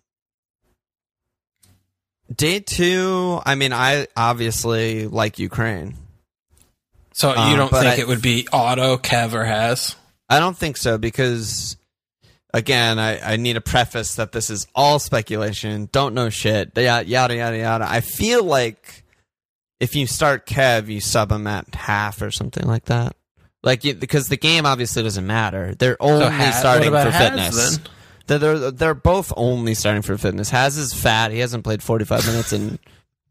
[2.34, 3.39] day two.
[3.45, 5.95] I mean, I obviously like Ukraine.
[7.13, 9.95] so you um, don't think I- it would be Auto, Kev, or Haz?
[10.30, 11.78] I don't think so because,
[12.53, 15.88] again, I, I need a preface that this is all speculation.
[15.91, 16.71] Don't know shit.
[16.76, 17.86] Yada yada yada yada.
[17.88, 19.03] I feel like
[19.80, 23.15] if you start Kev, you sub him at half or something like that.
[23.61, 25.76] Like you, because the game obviously doesn't matter.
[25.76, 27.78] They're only Ha- starting for Haz, fitness.
[27.78, 27.86] then?
[28.28, 30.49] They're, they're they're both only starting for fitness.
[30.49, 31.32] Haz is fat.
[31.32, 32.80] He hasn't played forty five minutes in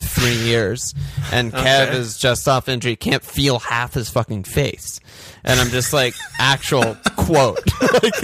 [0.01, 0.95] three years,
[1.33, 1.97] and Kev Okay.
[1.97, 2.95] is just off injury.
[2.97, 5.01] Can't feel half his fucking face,
[5.45, 7.61] and I'm just like actual quote.
[8.03, 8.15] like,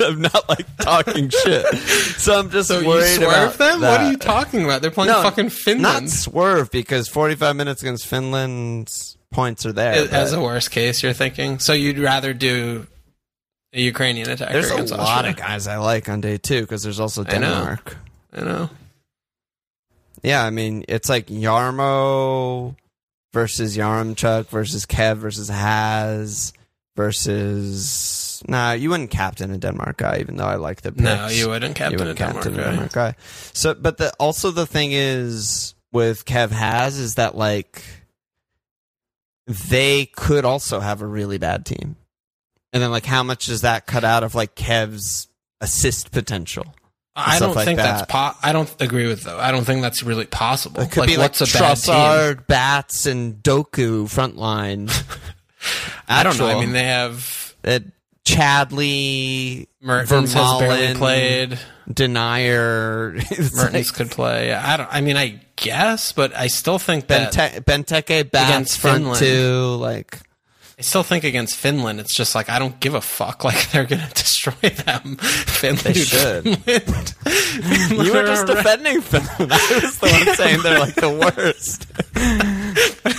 [0.00, 1.66] I'm not like talking shit.
[2.18, 3.80] So I'm just So you worried swerve about them?
[3.80, 3.90] That.
[3.90, 4.82] What are you talking about?
[4.82, 6.04] They're playing No, fucking Finland.
[6.06, 10.08] Not swerve because 45 minutes against Finland's points are there.
[10.12, 11.58] As a worst case, you're thinking.
[11.58, 12.86] So you'd rather do
[13.72, 15.30] a Ukrainian attacker there's a lot Austria.
[15.30, 17.54] of guys I like on day two because there's also I know.
[17.54, 17.96] Denmark.
[18.32, 18.70] I know.
[20.22, 22.76] Yeah, I mean it's like Yarmo
[23.32, 26.52] versus Yaremchuk versus Kev versus Haz
[26.96, 28.42] versus.
[28.48, 31.02] Nah, you wouldn't captain a Denmark guy, even though I like the picks.
[31.04, 32.44] No, you wouldn't captain, You wouldn't a Denmark.
[32.44, 32.70] captain a guy.
[32.70, 33.14] Denmark guy.
[33.52, 37.82] So, but the also the thing is with Kev Haz is that like
[39.46, 41.96] they could also have a really bad team,
[42.72, 45.28] and then like how much does that cut out of like Kev's
[45.60, 46.74] assist potential?
[47.14, 48.08] I don't like think that's that.
[48.08, 49.38] po- I don't agree with though.
[49.38, 50.80] I don't think that's really possible.
[50.80, 52.44] It could like, be like what's a bad team?
[52.48, 54.88] Bats, and Doku front line.
[56.08, 56.46] I don't know.
[56.46, 57.80] I mean, they have uh,
[58.24, 61.58] Chadli, Mertens has barely played.
[61.88, 63.14] Denayer.
[63.56, 64.52] Mertens like could play.
[64.54, 64.88] I don't.
[64.90, 69.18] I mean, I guess, but I still think that Bente- Benteke, Bats front Finland.
[69.18, 69.76] two.
[69.78, 70.18] Like
[70.82, 73.44] I still think against Finland, it's just like I don't give a fuck.
[73.52, 75.16] Like they're gonna destroy them.
[75.20, 76.58] Finland, They should.
[76.64, 77.14] Finland.
[78.04, 79.52] you were just defending Finland.
[79.52, 81.86] I was the one saying they're like the worst.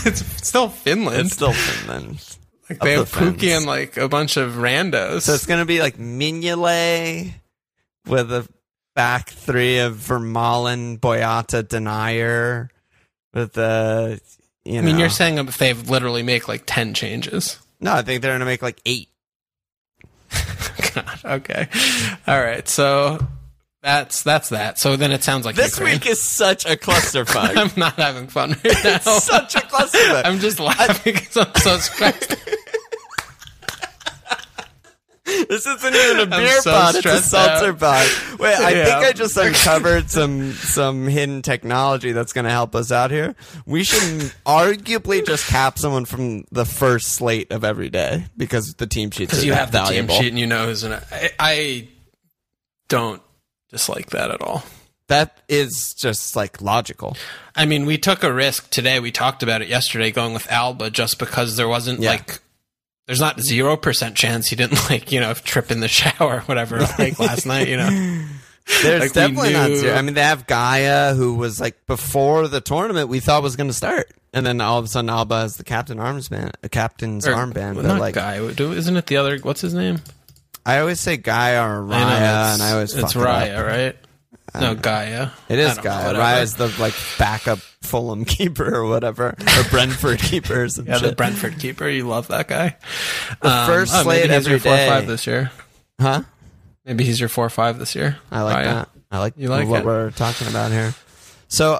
[0.05, 1.27] it's still Finland.
[1.27, 2.21] It's still Finland.
[2.69, 5.21] like they the have Pukki and like a bunch of randos.
[5.21, 7.33] So it's gonna be like Mignolet
[8.05, 8.45] with a
[8.93, 12.67] back three of Vermaelen, Boyata, Denayer
[13.33, 14.19] with the.
[14.65, 17.59] You know, I mean, you're saying if they literally make like ten changes.
[17.81, 17.93] no.
[17.93, 19.09] I think they're gonna make like eight.
[20.95, 21.67] God, okay,
[22.27, 22.67] all right.
[22.67, 23.19] So
[23.81, 24.79] that's that's that.
[24.79, 25.95] So then it sounds like This Ukraine.
[25.95, 27.55] week is such a clusterfuck.
[27.57, 28.95] I'm not having fun right now.
[28.95, 30.21] it's such a clusterfuck.
[30.25, 32.35] I'm just laughing because I'm so stressed.
[35.25, 37.79] This isn't even a beer so pod; it's a seltzer out.
[37.79, 38.39] pod.
[38.39, 38.85] Wait, I Yeah.
[38.85, 43.33] think I just uncovered some some hidden technology that's going to help us out here.
[43.65, 48.85] We should arguably just cap someone from the first slate of every day because the
[48.87, 50.13] team sheets Because you have the valuable.
[50.15, 51.03] team sheet and you know who's in it.
[51.11, 51.87] I, I
[52.89, 53.21] don't
[53.69, 54.63] dislike that at all.
[55.07, 57.15] That is just like logical.
[57.55, 58.99] I mean, we took a risk today.
[58.99, 62.11] We talked about it yesterday, going with Alba just because there wasn't Yeah.
[62.11, 62.39] like.
[63.07, 66.39] There's not zero percent chance he didn't like you know trip in the shower or
[66.41, 67.89] whatever like last night you know
[68.81, 69.93] There's Like, definitely not zero.
[69.95, 73.67] I mean, they have Gaya, who was like before the tournament we thought was going
[73.67, 76.69] to start, and then all of a sudden Alba has the captain armband, a uh,
[76.69, 77.73] captain's Or- armband.
[77.73, 79.99] well, But not like, guy do- isn't it the other what's his name
[80.65, 83.37] I always say Gaya or Raya, I know, and I always it's fuck it up.
[83.43, 83.95] Raya right
[84.59, 86.05] no Gaya It is Gaya.
[86.07, 86.19] whatever.
[86.19, 91.13] Raya's the like backup Fulham keeper or whatever, or Brentford keeper or yeah the.
[91.15, 92.77] Brentford keeper you love that guy
[93.41, 94.87] The Um, first oh, slate every your four day.
[94.87, 95.51] five this year
[95.99, 96.21] huh?
[96.85, 98.63] maybe he's your four five this year I like Raya.
[98.63, 98.89] that.
[99.11, 99.85] I like, You like what it?
[99.85, 100.93] we're talking about here.
[101.47, 101.79] So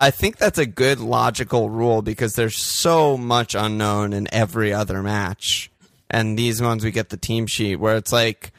[0.00, 5.02] I think that's a good logical rule because there's so much unknown in every other
[5.02, 5.70] match.
[6.08, 8.52] And these ones we get the team sheet where it's like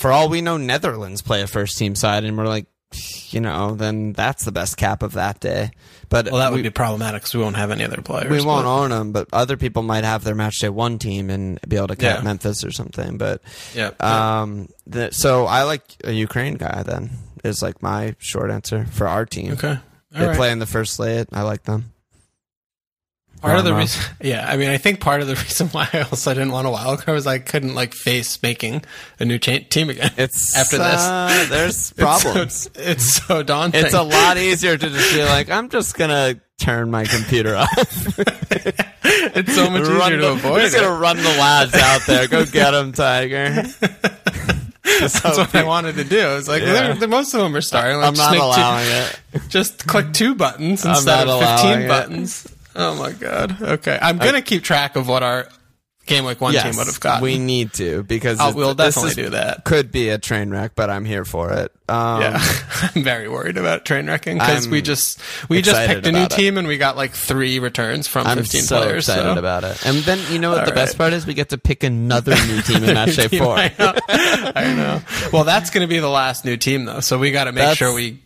[0.00, 2.66] for all we know Netherlands play a first team side and we're like
[3.28, 5.70] you know, then that's the best cap of that day.
[6.08, 8.44] But well that would we, be problematic because we won't have any other players we
[8.44, 11.60] won't but- own them, but other people might have their match day one team and
[11.68, 12.24] be able to cap Yeah.
[12.24, 13.16] Memphis or something.
[13.16, 13.42] But
[13.74, 16.82] yeah um, the, so I like a Ukraine guy.
[16.82, 17.10] Then
[17.44, 19.52] is like my short answer for our team.
[19.52, 19.78] okay
[20.10, 20.36] They All right.
[20.36, 21.28] play in the first slate.
[21.32, 21.92] I like them.
[23.40, 26.02] Part of the reason, yeah, I mean, I think part of the reason why I
[26.02, 28.84] also didn't want a wild card was I couldn't like face making
[29.18, 30.10] a new cha- team again.
[30.18, 31.00] It's After this.
[31.02, 32.70] uh, there's It's so- problems.
[32.74, 33.84] It's, so daunting.
[33.84, 37.68] It's a lot easier to just be like, I'm just gonna turn my computer off.
[37.78, 40.52] it's so much Run easier to the- avoid.
[40.52, 40.80] We're just it.
[40.82, 42.28] gonna run the lads out there.
[42.28, 43.64] Go get them, Tiger.
[45.00, 46.20] That's what I wanted to do.
[46.20, 46.92] I was like, Yeah.
[46.92, 47.96] they're- most of them are starting.
[47.98, 49.20] Like, I'm not make two- allowing it.
[49.48, 52.46] just click two buttons instead of allowing fifteen it.
[52.80, 53.60] Oh my god.
[53.62, 55.48] Okay, I'm gonna keep track of what our
[56.06, 57.22] game week one team would have gotten.
[57.22, 59.64] we need to because it- we'll this definitely is- do that.
[59.64, 61.70] Could be a train wreck, but I'm here for it.
[61.88, 62.42] Um, yeah,
[62.96, 66.30] I'm very worried about train wrecking because we just we just picked a new it.
[66.30, 69.08] team and we got like three returns from I'm 15 so players.
[69.08, 69.38] excited so.
[69.38, 69.84] about it.
[69.86, 71.26] And then you know what All the best part is?
[71.26, 73.54] We get to pick another new team in match day four.
[73.58, 73.92] I know.
[74.08, 75.02] I know.
[75.32, 77.58] Well, that's going to be the last new team though, so we got to make
[77.60, 78.20] That's- sure we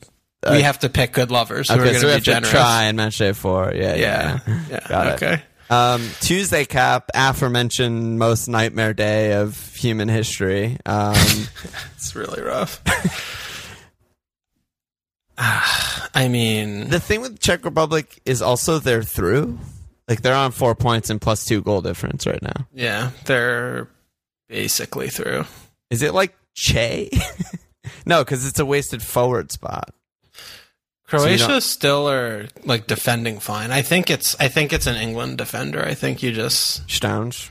[0.50, 2.50] we have to pick good lovers who are Okay, going so we to have generous.
[2.50, 3.72] to try and match day four.
[3.74, 4.38] Yeah, yeah.
[4.46, 4.60] Yeah.
[4.70, 4.80] yeah.
[4.88, 5.12] Got it.
[5.22, 5.42] okay.
[5.70, 10.76] Um, Tuesday cap, aforementioned most nightmare day of human history.
[10.86, 11.14] Um,
[11.96, 12.82] It's really rough.
[15.38, 19.58] I mean, the thing with Czech Republic is also they're through.
[20.06, 22.66] Like they're on four points and plus two goal difference right now.
[22.72, 23.88] yeah, they're
[24.48, 25.44] basically through.
[25.90, 27.10] Is it like Che?
[28.06, 29.90] no, because it's a wasted forward spot.
[31.18, 33.70] Croatia don't- still are like defending fine.
[33.70, 35.84] I think it's I think it's an England defender.
[35.84, 37.50] I think you just Stones.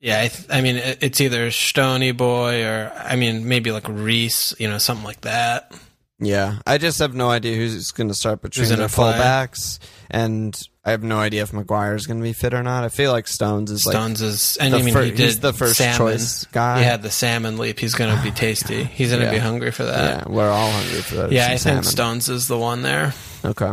[0.00, 0.20] yeah.
[0.22, 4.68] I, th- I mean it's either Stony Boy or I mean maybe like Reece, you
[4.68, 5.72] know, something like that.
[6.18, 9.78] Yeah, I just have no idea who's going to start between Who's the fullbacks,
[10.10, 12.84] and I have no idea if Maguire is going to be fit or not.
[12.84, 15.52] I feel like Stones is like Stones is and I mean fir- he did the
[15.52, 15.98] first salmon.
[15.98, 16.78] choice guy.
[16.78, 17.80] He had the salmon leap.
[17.80, 18.84] He's going to be tasty.
[18.94, 20.26] He's going to be hungry for that.
[20.28, 21.32] yeah, we're all hungry for that.
[21.32, 21.82] Yeah, I salmon.
[21.82, 23.14] think Stones is the one there.
[23.44, 23.72] Okay,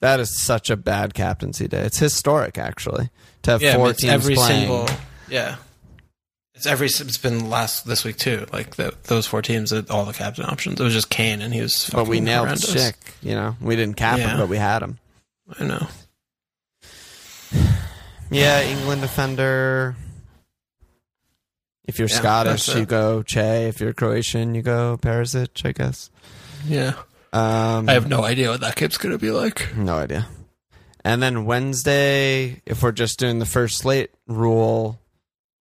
[0.00, 1.82] that is such a bad captaincy day.
[1.82, 3.10] It's historic, actually,
[3.42, 4.60] to have Yeah, four teams every playing.
[4.68, 4.88] single
[5.28, 5.56] yeah.
[6.56, 8.46] It's every it's been last this week too.
[8.52, 10.80] Like the, those four teams, all the captain options.
[10.80, 11.88] It was just Kane, and he was.
[11.92, 12.92] but we nailed horrendous.
[13.22, 14.30] You know, we didn't cap Yeah.
[14.32, 14.98] him, but we had him.
[15.58, 15.86] I know.
[18.32, 19.94] Yeah, England defender.
[21.84, 23.68] If you're Yeah, Scottish, you go Che.
[23.68, 25.66] If you're Croatian, you go Perisic.
[25.66, 26.10] I guess.
[26.66, 26.94] Yeah,
[27.32, 29.74] Um, I have no idea what that kid's gonna be like.
[29.76, 30.28] No idea.
[31.04, 35.00] And then Wednesday, if we're just doing the first slate rule,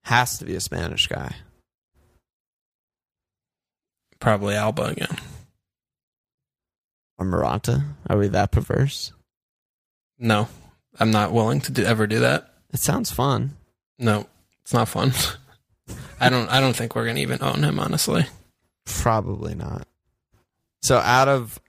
[0.03, 1.35] has to be a Spanish guy.
[4.19, 5.17] Probably Alba again.
[7.17, 7.83] Or Morata.
[8.07, 9.13] Are we that perverse?
[10.19, 10.47] No,
[10.99, 12.50] I'm not willing to do, ever do that.
[12.73, 13.55] It sounds fun.
[13.99, 14.27] No,
[14.63, 15.13] it's not fun.
[16.19, 16.49] I don't.
[16.49, 17.79] I don't think we're gonna even own him.
[17.79, 18.25] Honestly,
[18.85, 19.87] Probably not.
[20.81, 21.59] So out of,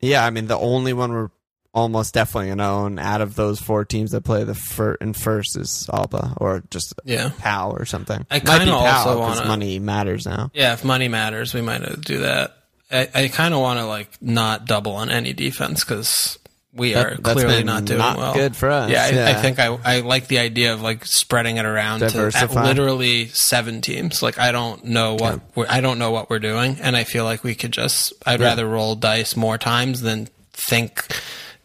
[0.00, 1.30] yeah, I mean, the only one we're
[1.74, 5.12] almost definitely going to own out of those four teams that play the fir- in
[5.12, 8.24] first is Alba or just yeah, Pal or something.
[8.30, 10.50] I Might be kinda Pal also wanna- money matters now.
[10.54, 10.72] yeah.
[10.72, 12.56] If money matters, we might do that.
[12.90, 16.38] I, I kind of want to like not double on any defense because
[16.76, 18.34] we That- are that's clearly not doing not well.
[18.34, 18.90] good for us.
[18.90, 19.28] Yeah, I, Yeah.
[19.30, 23.80] I think I, I like the idea of like spreading it around to literally seven
[23.80, 24.22] teams.
[24.22, 27.24] Like I don't know what we're, I don't know what we're doing, and I feel
[27.24, 28.12] like we could just.
[28.24, 28.46] I'd Yeah.
[28.48, 31.06] rather roll dice more times than think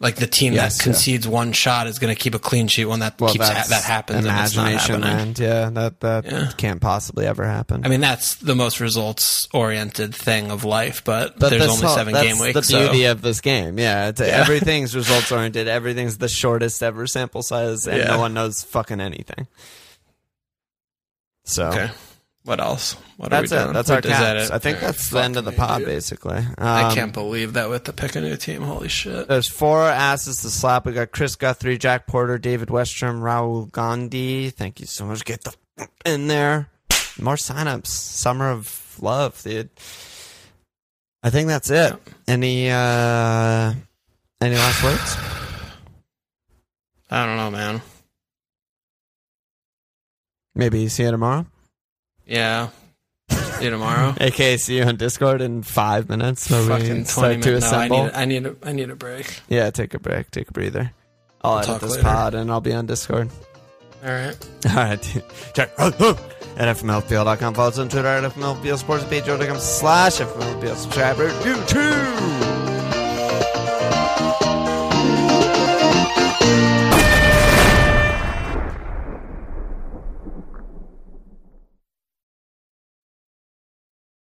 [0.02, 0.92] like the team Yes, that yeah.
[0.92, 3.64] concedes one shot is going to keep a clean sheet when that Well, keeps ha-
[3.68, 4.18] that happens.
[4.18, 5.38] and Imagination land.
[5.38, 6.50] Yeah, that that Yeah.
[6.58, 7.86] can't possibly ever happen.
[7.86, 11.94] I mean, that's the most results oriented thing of life, but, But there's only all-
[11.94, 12.54] seven game weeks.
[12.54, 15.68] The so- beauty of this game, yeah, it's, everything's results oriented.
[15.68, 18.08] Everything's the shortest ever sample size, and Yeah.
[18.08, 19.46] no one knows fucking anything.
[21.44, 21.90] So okay.
[22.44, 22.94] What else?
[23.18, 23.64] What that's are we it.
[23.64, 23.74] doing?
[23.74, 24.50] That's our caps.
[24.50, 25.96] I think that's the end of the pod, idiot.
[25.96, 26.38] basically.
[26.38, 28.62] Um, I can't believe that with the pick a new team.
[28.62, 29.28] Holy shit.
[29.28, 30.84] There's four asses to slap.
[30.84, 34.50] We got Chris Guthrie, Jack Porter, David Westrom, Raul Gandhi.
[34.50, 35.24] Thank you so much.
[35.24, 35.54] Get the
[36.04, 36.68] in there.
[37.20, 37.86] More signups.
[37.86, 39.70] Summer of love, dude.
[41.22, 41.94] I think that's it.
[42.26, 43.72] Any uh
[44.40, 45.16] any last words?
[47.10, 47.82] I don't know, man.
[50.56, 51.46] Maybe see you tomorrow.
[52.26, 52.68] Yeah.
[53.30, 54.14] See you tomorrow.
[54.20, 56.50] AK, see you on Discord in five minutes.
[56.50, 57.70] Where Fucking we start to minutes.
[57.72, 58.10] No, I need.
[58.14, 58.46] I need.
[58.46, 59.40] A, I need a break.
[59.48, 60.30] yeah, take a break.
[60.30, 60.92] Take a breather.
[61.42, 62.02] I'll edit talk this later.
[62.02, 63.30] pod and I'll be on Discord.
[64.04, 64.36] All right.
[64.68, 65.02] All right.
[65.54, 67.54] Check at fmlpl.com.
[67.54, 71.30] Follow us on Twitter at fmlpl sports page.com slash fmlpl subscriber.
[71.30, 72.61] YouTube.